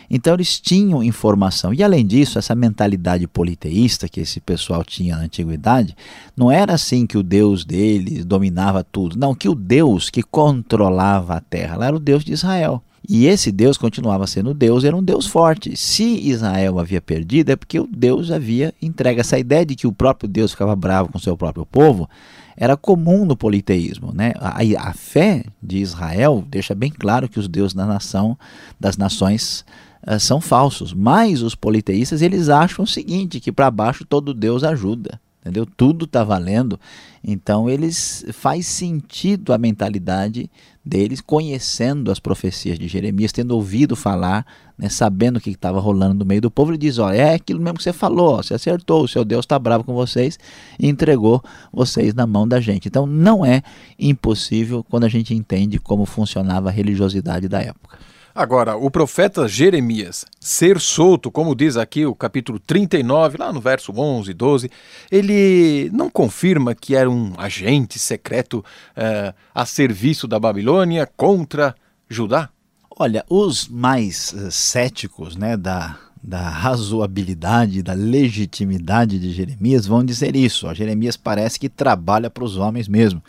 Então 0.10 0.34
eles 0.34 0.60
tinham 0.60 1.04
informação. 1.04 1.72
E 1.72 1.84
além 1.84 2.06
disso, 2.06 2.40
essa 2.40 2.56
mentalidade 2.56 3.28
politeísta 3.28 4.10
que 4.10 4.22
esse 4.22 4.40
pessoal 4.40 4.84
tinha 4.84 5.18
na 5.18 5.24
antiguidade, 5.24 5.96
não 6.36 6.50
era 6.50 6.74
assim 6.74 7.06
que 7.06 7.18
o 7.18 7.24
Deus 7.24 7.64
deles 7.64 8.26
dominava 8.26 8.84
tudo. 8.84 9.20
Não, 9.20 9.36
que 9.36 9.50
o 9.50 9.54
Deus 9.54 10.10
que 10.10 10.24
controlava 10.24 11.36
a 11.36 11.42
terra, 11.42 11.86
era 11.86 11.96
o 11.96 12.00
Deus 12.00 12.24
de 12.24 12.34
Israel. 12.34 12.82
E 13.08 13.26
esse 13.26 13.52
Deus 13.52 13.78
continuava 13.78 14.28
sendo 14.28 14.54
Deus, 14.54 14.84
era 14.84 14.96
um 14.96 15.02
Deus 15.02 15.26
forte. 15.26 15.78
Se 15.78 16.04
Israel 16.04 16.78
havia 16.78 17.02
perdido, 17.02 17.52
é 17.52 17.56
porque 17.56 17.80
o 17.80 17.88
Deus 17.88 18.32
havia 18.32 18.74
entregue. 18.82 19.22
Essa 19.22 19.40
ideia 19.40 19.66
de 19.66 19.76
que 19.76 19.88
o 19.88 19.94
próprio 19.94 20.28
Deus 20.28 20.52
ficava 20.52 20.76
bravo 20.76 21.12
com 21.12 21.18
seu 21.18 21.38
próprio 21.38 21.66
povo 21.66 22.10
era 22.58 22.76
comum 22.76 23.24
no 23.24 23.38
politeísmo. 23.38 24.12
Né? 24.14 24.34
A, 24.40 24.90
a 24.90 24.94
fé 24.94 25.46
de 25.64 25.78
Israel 25.78 26.44
deixa 26.50 26.76
bem 26.76 26.92
claro 26.92 27.30
que 27.30 27.40
os 27.40 27.48
deuses 27.48 27.74
da 27.74 27.86
nação, 27.86 28.38
das 28.78 28.98
nações 28.98 29.64
uh, 30.06 30.20
são 30.20 30.42
falsos. 30.42 30.94
Mas 30.94 31.42
os 31.42 31.56
politeístas 31.56 32.22
eles 32.22 32.50
acham 32.50 32.84
o 32.84 32.88
seguinte, 32.88 33.40
que 33.40 33.54
para 33.54 33.72
baixo 33.72 34.04
todo 34.04 34.34
Deus 34.34 34.66
ajuda 34.66 35.18
entendeu? 35.48 35.66
Tudo 35.66 36.06
está 36.06 36.24
valendo. 36.24 36.80
Então 37.24 37.70
eles 37.70 38.26
faz 38.34 38.68
sentido 38.68 39.54
a 39.54 39.58
mentalidade 39.58 40.50
deles 40.88 41.22
conhecendo 41.22 42.12
as 42.12 42.20
profecias 42.20 42.80
de 42.80 42.88
Jeremias, 42.88 43.32
tendo 43.32 43.52
ouvido 43.52 43.96
falar, 43.96 44.46
né, 44.78 44.90
sabendo 44.90 45.38
o 45.38 45.42
que 45.42 45.52
estava 45.52 45.80
rolando 45.80 46.16
no 46.16 46.26
meio 46.26 46.42
do 46.42 46.50
povo, 46.50 46.72
ele 46.72 46.78
diz: 46.78 46.98
olha, 46.98 47.18
é 47.18 47.34
aquilo 47.36 47.60
mesmo 47.60 47.78
que 47.78 47.84
você 47.84 47.94
falou, 47.94 48.38
você 48.38 48.54
acertou, 48.54 49.04
o 49.04 49.08
seu 49.08 49.26
Deus 49.26 49.46
está 49.46 49.60
bravo 49.60 49.84
com 49.84 49.94
vocês 49.94 50.40
e 50.80 50.88
entregou 50.88 51.44
vocês 51.72 52.14
na 52.14 52.26
mão 52.26 52.48
da 52.48 52.60
gente. 52.60 52.88
Então 52.88 53.06
não 53.06 53.46
é 53.46 53.62
impossível 54.00 54.84
quando 54.90 55.04
a 55.04 55.10
gente 55.10 55.34
entende 55.34 55.78
como 55.78 56.06
funcionava 56.06 56.70
a 56.70 56.72
religiosidade 56.72 57.48
da 57.48 57.62
época. 57.62 58.00
Agora, 58.38 58.78
o 58.78 58.92
profeta 58.92 59.48
Jeremias 59.48 60.24
ser 60.40 60.80
solto, 60.80 61.32
como 61.32 61.56
diz 61.56 61.76
aqui 61.76 62.06
o 62.06 62.14
capítulo 62.14 62.60
39, 62.60 63.40
lá 63.40 63.52
no 63.52 63.60
verso 63.60 63.92
11 63.92 64.30
e 64.30 64.34
12, 64.36 64.70
ele 65.10 65.90
não 65.92 66.08
confirma 66.08 66.76
que 66.76 66.96
era 66.96 67.10
um 67.10 67.34
agente 67.36 67.98
secreto 67.98 68.60
uh, 68.60 69.34
a 69.56 69.66
serviço 69.66 70.28
da 70.28 70.40
Babilônia 70.40 71.10
contra 71.18 71.74
Judá? 72.08 72.50
Olha, 72.96 73.26
os 73.28 73.68
mais 73.68 74.32
uh, 74.34 74.52
céticos 74.52 75.36
né, 75.36 75.58
da, 75.58 75.98
da 76.22 76.48
razoabilidade, 76.48 77.82
da 77.82 77.94
legitimidade 77.94 79.18
de 79.18 79.32
Jeremias 79.32 79.88
vão 79.88 80.06
dizer 80.06 80.36
isso. 80.36 80.68
A 80.68 80.76
Jeremias 80.76 81.18
parece 81.18 81.60
que 81.60 81.70
trabalha 81.70 82.30
para 82.30 82.44
os 82.44 82.56
homens 82.56 82.88
mesmo. 82.88 83.20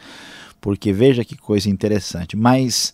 Porque 0.60 0.92
veja 0.92 1.24
que 1.24 1.34
coisa 1.34 1.70
interessante. 1.70 2.36
Mas 2.36 2.92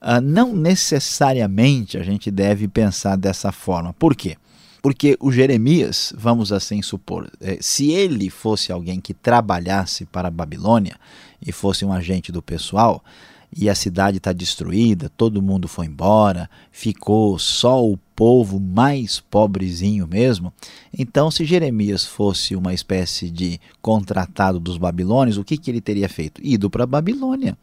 Uh, 0.00 0.20
não 0.22 0.54
necessariamente 0.54 1.98
a 1.98 2.02
gente 2.02 2.30
deve 2.30 2.66
pensar 2.66 3.16
dessa 3.16 3.52
forma. 3.52 3.92
Por 3.92 4.14
quê? 4.14 4.36
Porque 4.82 5.16
o 5.20 5.30
Jeremias, 5.30 6.12
vamos 6.16 6.52
assim 6.52 6.80
supor, 6.80 7.30
eh, 7.38 7.58
se 7.60 7.90
ele 7.90 8.30
fosse 8.30 8.72
alguém 8.72 8.98
que 8.98 9.12
trabalhasse 9.12 10.06
para 10.06 10.28
a 10.28 10.30
Babilônia 10.30 10.96
e 11.44 11.52
fosse 11.52 11.84
um 11.84 11.92
agente 11.92 12.32
do 12.32 12.40
pessoal, 12.40 13.04
e 13.54 13.68
a 13.68 13.74
cidade 13.74 14.18
está 14.18 14.32
destruída, 14.32 15.10
todo 15.16 15.42
mundo 15.42 15.66
foi 15.66 15.86
embora, 15.86 16.48
ficou 16.70 17.38
só 17.38 17.84
o 17.84 17.98
povo 18.14 18.60
mais 18.60 19.20
pobrezinho 19.20 20.06
mesmo. 20.06 20.52
Então, 20.96 21.30
se 21.30 21.44
Jeremias 21.44 22.04
fosse 22.04 22.54
uma 22.54 22.72
espécie 22.72 23.28
de 23.28 23.60
contratado 23.82 24.60
dos 24.60 24.78
babilônios, 24.78 25.36
o 25.36 25.44
que, 25.44 25.58
que 25.58 25.70
ele 25.70 25.80
teria 25.80 26.08
feito? 26.08 26.40
Ido 26.44 26.70
para 26.70 26.84
a 26.84 26.86
Babilônia 26.86 27.56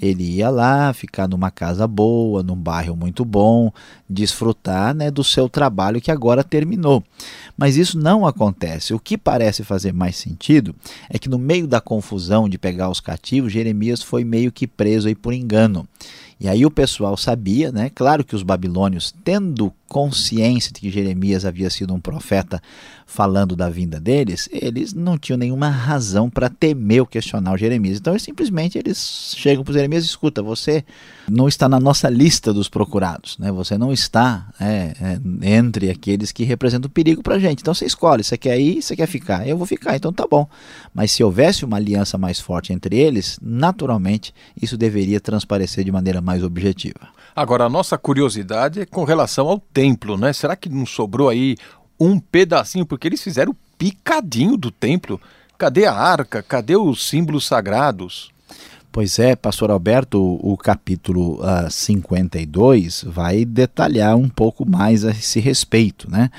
ele 0.00 0.22
ia 0.24 0.48
lá 0.48 0.92
ficar 0.92 1.28
numa 1.28 1.50
casa 1.50 1.86
boa, 1.86 2.42
num 2.42 2.56
bairro 2.56 2.96
muito 2.96 3.24
bom, 3.24 3.72
desfrutar 4.08 4.94
né, 4.94 5.10
do 5.10 5.24
seu 5.24 5.48
trabalho 5.48 6.00
que 6.00 6.10
agora 6.10 6.44
terminou. 6.44 7.02
Mas 7.56 7.76
isso 7.76 7.98
não 7.98 8.26
acontece. 8.26 8.94
O 8.94 9.00
que 9.00 9.18
parece 9.18 9.64
fazer 9.64 9.92
mais 9.92 10.16
sentido 10.16 10.74
é 11.10 11.18
que 11.18 11.28
no 11.28 11.38
meio 11.38 11.66
da 11.66 11.80
confusão 11.80 12.48
de 12.48 12.56
pegar 12.56 12.88
os 12.88 13.00
cativos, 13.00 13.52
Jeremias 13.52 14.02
foi 14.02 14.24
meio 14.24 14.52
que 14.52 14.66
preso 14.66 15.08
aí 15.08 15.14
por 15.14 15.32
engano. 15.32 15.86
E 16.40 16.48
aí 16.48 16.64
o 16.64 16.70
pessoal 16.70 17.16
sabia, 17.16 17.72
né? 17.72 17.90
Claro 17.92 18.24
que 18.24 18.36
os 18.36 18.44
babilônios, 18.44 19.12
tendo 19.24 19.72
consciência 19.88 20.72
de 20.72 20.80
que 20.80 20.90
Jeremias 20.90 21.44
havia 21.44 21.70
sido 21.70 21.94
um 21.94 22.00
profeta 22.00 22.62
falando 23.06 23.56
da 23.56 23.70
vinda 23.70 23.98
deles, 23.98 24.50
eles 24.52 24.92
não 24.92 25.16
tinham 25.16 25.38
nenhuma 25.38 25.70
razão 25.70 26.28
para 26.28 26.50
temer 26.50 27.00
ou 27.00 27.06
questionar 27.06 27.54
o 27.54 27.56
Jeremias. 27.56 27.98
Então, 27.98 28.12
eles, 28.12 28.22
simplesmente 28.22 28.76
eles 28.76 29.34
chegam 29.34 29.64
para 29.64 29.72
Jeremias 29.72 30.04
e 30.04 30.06
escuta, 30.06 30.42
você 30.42 30.84
não 31.26 31.48
está 31.48 31.68
na 31.68 31.80
nossa 31.80 32.10
lista 32.10 32.52
dos 32.52 32.68
procurados, 32.68 33.38
né? 33.38 33.50
você 33.50 33.78
não 33.78 33.92
está 33.92 34.48
é, 34.60 34.94
é, 35.00 35.56
entre 35.56 35.88
aqueles 35.88 36.32
que 36.32 36.44
representam 36.44 36.90
perigo 36.90 37.22
para 37.22 37.36
a 37.36 37.38
gente. 37.38 37.60
Então, 37.60 37.72
você 37.72 37.86
escolhe, 37.86 38.22
você 38.22 38.36
quer 38.36 38.60
ir, 38.60 38.82
você 38.82 38.94
quer 38.94 39.06
ficar. 39.06 39.48
Eu 39.48 39.56
vou 39.56 39.66
ficar, 39.66 39.96
então 39.96 40.12
tá 40.12 40.26
bom. 40.30 40.46
Mas 40.94 41.10
se 41.10 41.24
houvesse 41.24 41.64
uma 41.64 41.78
aliança 41.78 42.18
mais 42.18 42.38
forte 42.38 42.74
entre 42.74 42.94
eles, 42.94 43.38
naturalmente 43.40 44.34
isso 44.60 44.76
deveria 44.76 45.18
transparecer 45.18 45.82
de 45.82 45.90
maneira 45.90 46.20
mais 46.20 46.44
objetiva. 46.44 47.17
Agora, 47.38 47.66
a 47.66 47.68
nossa 47.68 47.96
curiosidade 47.96 48.80
é 48.80 48.84
com 48.84 49.04
relação 49.04 49.46
ao 49.46 49.60
templo, 49.60 50.18
né? 50.18 50.32
Será 50.32 50.56
que 50.56 50.68
não 50.68 50.84
sobrou 50.84 51.28
aí 51.28 51.56
um 51.96 52.18
pedacinho? 52.18 52.84
Porque 52.84 53.06
eles 53.06 53.22
fizeram 53.22 53.52
o 53.52 53.56
picadinho 53.78 54.56
do 54.56 54.72
templo. 54.72 55.20
Cadê 55.56 55.86
a 55.86 55.94
arca? 55.94 56.42
Cadê 56.42 56.76
os 56.76 57.06
símbolos 57.06 57.46
sagrados? 57.46 58.32
Pois 58.90 59.20
é, 59.20 59.36
pastor 59.36 59.70
Alberto, 59.70 60.20
o, 60.20 60.56
capítulo 60.56 61.36
uh, 61.36 61.66
ah, 61.66 61.70
52 61.70 63.04
vai 63.06 63.44
detalhar 63.44 64.16
um 64.16 64.28
pouco 64.28 64.68
mais 64.68 65.04
a 65.04 65.10
esse 65.12 65.38
respeito, 65.38 66.10
né? 66.10 66.30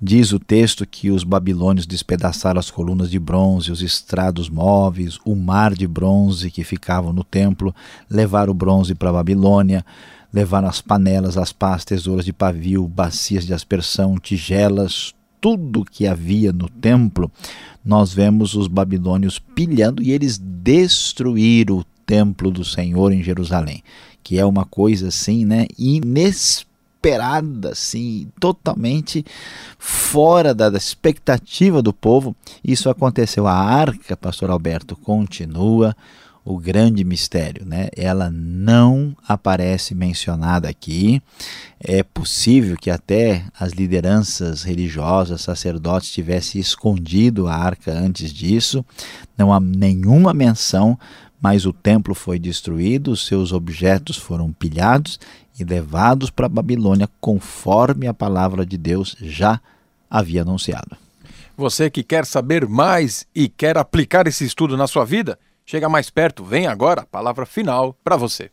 Diz 0.00 0.32
o 0.32 0.38
texto 0.38 0.86
que 0.86 1.10
os 1.10 1.22
babilônios 1.22 1.86
despedaçaram 1.86 2.58
as 2.58 2.70
colunas 2.70 3.10
de 3.10 3.18
bronze, 3.18 3.70
os 3.70 3.82
estrados 3.82 4.48
móveis, 4.48 5.18
o 5.22 5.34
mar 5.34 5.74
de 5.74 5.86
bronze 5.86 6.50
que 6.50 6.64
ficavam 6.64 7.12
no 7.12 7.24
templo, 7.24 7.74
levaram 8.08 8.52
o 8.52 8.54
bronze 8.54 8.94
para 8.94 9.10
a 9.10 9.14
Babilônia, 9.14 9.84
levaram 10.36 10.68
as 10.68 10.82
panelas, 10.82 11.38
as 11.38 11.50
pás, 11.50 11.82
tesouras 11.82 12.26
de 12.26 12.32
pavio, 12.32 12.86
bacias 12.86 13.46
de 13.46 13.54
aspersão, 13.54 14.18
tigelas, 14.18 15.14
tudo 15.40 15.82
que 15.82 16.06
havia 16.06 16.52
no 16.52 16.68
templo, 16.68 17.32
nós 17.82 18.12
vemos 18.12 18.54
os 18.54 18.68
babilônios 18.68 19.38
pilhando 19.38 20.02
e 20.02 20.12
eles 20.12 20.36
destruíram 20.36 21.78
o 21.78 21.84
templo 22.04 22.50
do 22.50 22.66
Senhor 22.66 23.12
em 23.12 23.22
Jerusalém, 23.22 23.82
que 24.22 24.38
é 24.38 24.44
uma 24.44 24.66
coisa 24.66 25.08
assim, 25.08 25.46
né, 25.46 25.64
inesperada, 25.78 27.70
assim, 27.70 28.28
totalmente 28.38 29.24
fora 29.78 30.54
da, 30.54 30.68
da 30.68 30.76
expectativa 30.76 31.80
do 31.80 31.94
povo. 31.94 32.36
Isso 32.62 32.90
aconteceu. 32.90 33.46
A 33.46 33.54
arca, 33.54 34.14
pastor 34.18 34.50
Alberto, 34.50 34.94
continua 34.96 35.96
o 36.46 36.58
grande 36.58 37.02
mistério, 37.02 37.66
né? 37.66 37.88
Ela 37.96 38.30
não 38.30 39.16
aparece 39.26 39.96
mencionada 39.96 40.68
aqui. 40.68 41.20
É 41.80 42.04
possível 42.04 42.76
que 42.76 42.88
até 42.88 43.44
as 43.58 43.72
lideranças 43.72 44.62
religiosas, 44.62 45.40
sacerdotes, 45.40 46.12
tivessem 46.12 46.60
escondido 46.60 47.48
a 47.48 47.54
arca 47.56 47.92
antes 47.92 48.32
disso. 48.32 48.84
Não 49.36 49.52
há 49.52 49.58
nenhuma 49.58 50.32
menção, 50.32 50.96
mas 51.42 51.66
o 51.66 51.72
templo 51.72 52.14
foi 52.14 52.38
destruído, 52.38 53.10
os 53.10 53.26
seus 53.26 53.52
objetos 53.52 54.16
foram 54.16 54.52
pilhados 54.52 55.18
e 55.58 55.64
levados 55.64 56.30
para 56.30 56.46
a 56.46 56.48
Babilônia, 56.48 57.08
conforme 57.20 58.06
a 58.06 58.14
palavra 58.14 58.64
de 58.64 58.78
Deus 58.78 59.16
já 59.20 59.60
havia 60.08 60.42
anunciado. 60.42 60.96
Você 61.56 61.90
que 61.90 62.04
quer 62.04 62.24
saber 62.24 62.68
mais 62.68 63.26
e 63.34 63.48
quer 63.48 63.76
aplicar 63.76 64.28
esse 64.28 64.44
estudo 64.44 64.76
na 64.76 64.86
sua 64.86 65.04
vida, 65.04 65.36
Chega 65.68 65.88
mais 65.88 66.08
perto, 66.08 66.44
vem 66.44 66.68
agora 66.68 67.00
a 67.00 67.04
palavra 67.04 67.44
final 67.44 67.92
para 68.04 68.16
você. 68.16 68.48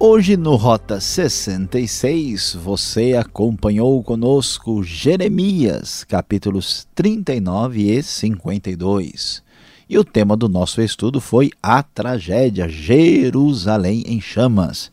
Hoje 0.00 0.38
no 0.38 0.56
Rota 0.56 1.00
66 1.00 2.54
você 2.54 3.12
acompanhou 3.14 4.02
conosco 4.02 4.82
Jeremias, 4.82 6.02
capítulos 6.04 6.88
39 6.94 7.90
e 7.90 8.02
52. 8.02 9.42
E 9.86 9.98
o 9.98 10.04
tema 10.04 10.34
do 10.34 10.48
nosso 10.48 10.80
estudo 10.80 11.20
foi 11.20 11.50
a 11.62 11.82
tragédia 11.82 12.70
Jerusalém 12.70 14.02
em 14.06 14.18
chamas 14.18 14.90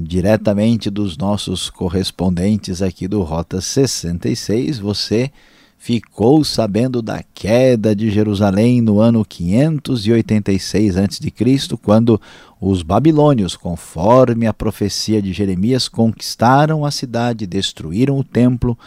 diretamente 0.00 0.88
dos 0.88 1.16
nossos 1.16 1.68
correspondentes 1.68 2.80
aqui 2.80 3.06
do 3.06 3.22
Rota 3.22 3.60
66, 3.60 4.78
você 4.78 5.30
ficou 5.78 6.42
sabendo 6.42 7.00
da 7.02 7.22
queda 7.34 7.94
de 7.94 8.10
Jerusalém 8.10 8.80
no 8.80 9.00
ano 9.00 9.24
586 9.24 10.96
a.C., 10.96 11.76
quando 11.82 12.20
os 12.60 12.82
babilônios, 12.82 13.56
conforme 13.56 14.46
a 14.46 14.52
profecia 14.52 15.20
de 15.20 15.32
Jeremias, 15.32 15.88
conquistaram 15.88 16.84
a 16.84 16.90
cidade, 16.90 17.46
destruíram 17.46 18.18
o 18.18 18.24
templo, 18.24 18.78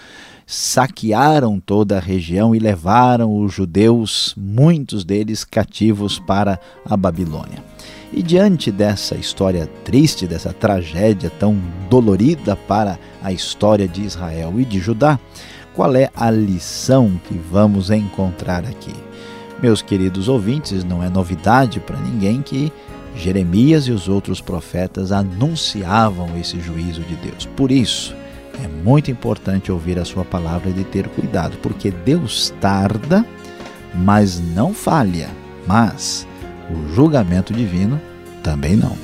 saquearam 0.46 1.60
toda 1.60 1.98
a 1.98 2.02
região 2.02 2.56
e 2.56 2.60
levaram 2.60 3.36
os 3.38 3.54
judeus, 3.54 4.36
muitos 4.38 5.04
deles 5.04 5.44
cativos, 5.44 6.20
para 6.20 6.60
a 6.86 6.96
Babilônia. 6.96 7.64
E 8.16 8.22
diante 8.22 8.72
dessa 8.72 9.16
história 9.16 9.68
triste, 9.84 10.28
dessa 10.28 10.54
tragédia 10.54 11.32
tão 11.32 11.58
dolorida 11.90 12.56
para 12.56 13.00
a 13.24 13.32
história 13.32 13.88
de 13.88 14.04
Israel 14.04 14.54
e 14.60 14.66
de 14.66 14.80
Judá, 14.80 15.20
qual 15.74 15.96
é 15.96 16.12
a 16.16 16.30
lição 16.30 17.20
que 17.28 17.34
vamos 17.34 17.90
encontrar 17.90 18.66
aqui? 18.66 18.94
Meus 19.62 19.82
queridos 19.82 20.28
ouvintes, 20.28 20.84
não 20.84 21.02
é 21.02 21.10
novidade 21.10 21.80
para 21.80 21.98
ninguém 21.98 22.44
que 22.44 22.72
Jeremias 23.16 23.88
e 23.88 23.92
os 23.92 24.08
outros 24.08 24.40
profetas 24.40 25.12
anunciavam 25.12 26.38
esse 26.38 26.60
juízo 26.60 27.02
de 27.02 27.16
Deus. 27.16 27.48
Por 27.56 27.72
isso, 27.72 28.16
é 28.64 28.68
muito 28.68 29.10
importante 29.10 29.72
ouvir 29.72 29.98
a 29.98 30.06
sua 30.06 30.24
palavra 30.24 30.70
e 30.70 30.74
de 30.74 30.84
ter 30.84 31.08
cuidado, 31.08 31.58
porque 31.64 31.90
Deus 31.90 32.54
tarda, 32.62 33.26
mas 33.96 34.40
não 34.40 34.72
falha, 34.72 35.30
mas 35.68 36.28
o 36.70 36.94
julgamento 36.94 37.54
divino 37.54 38.00
também 38.42 38.76
não. 38.76 38.98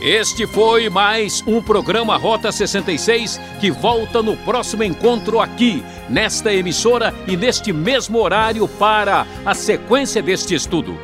Este 0.00 0.46
foi 0.46 0.88
mais 0.88 1.42
um 1.46 1.60
programa 1.60 2.16
Rota 2.16 2.50
66 2.50 3.38
que 3.60 3.70
volta 3.70 4.22
no 4.22 4.34
próximo 4.38 4.82
encontro 4.82 5.38
aqui, 5.40 5.84
nesta 6.08 6.54
emissora 6.54 7.12
e 7.26 7.36
neste 7.36 7.70
mesmo 7.72 8.18
horário 8.18 8.66
para 8.66 9.26
a 9.44 9.52
sequência 9.54 10.22
deste 10.22 10.54
estudo. 10.54 10.98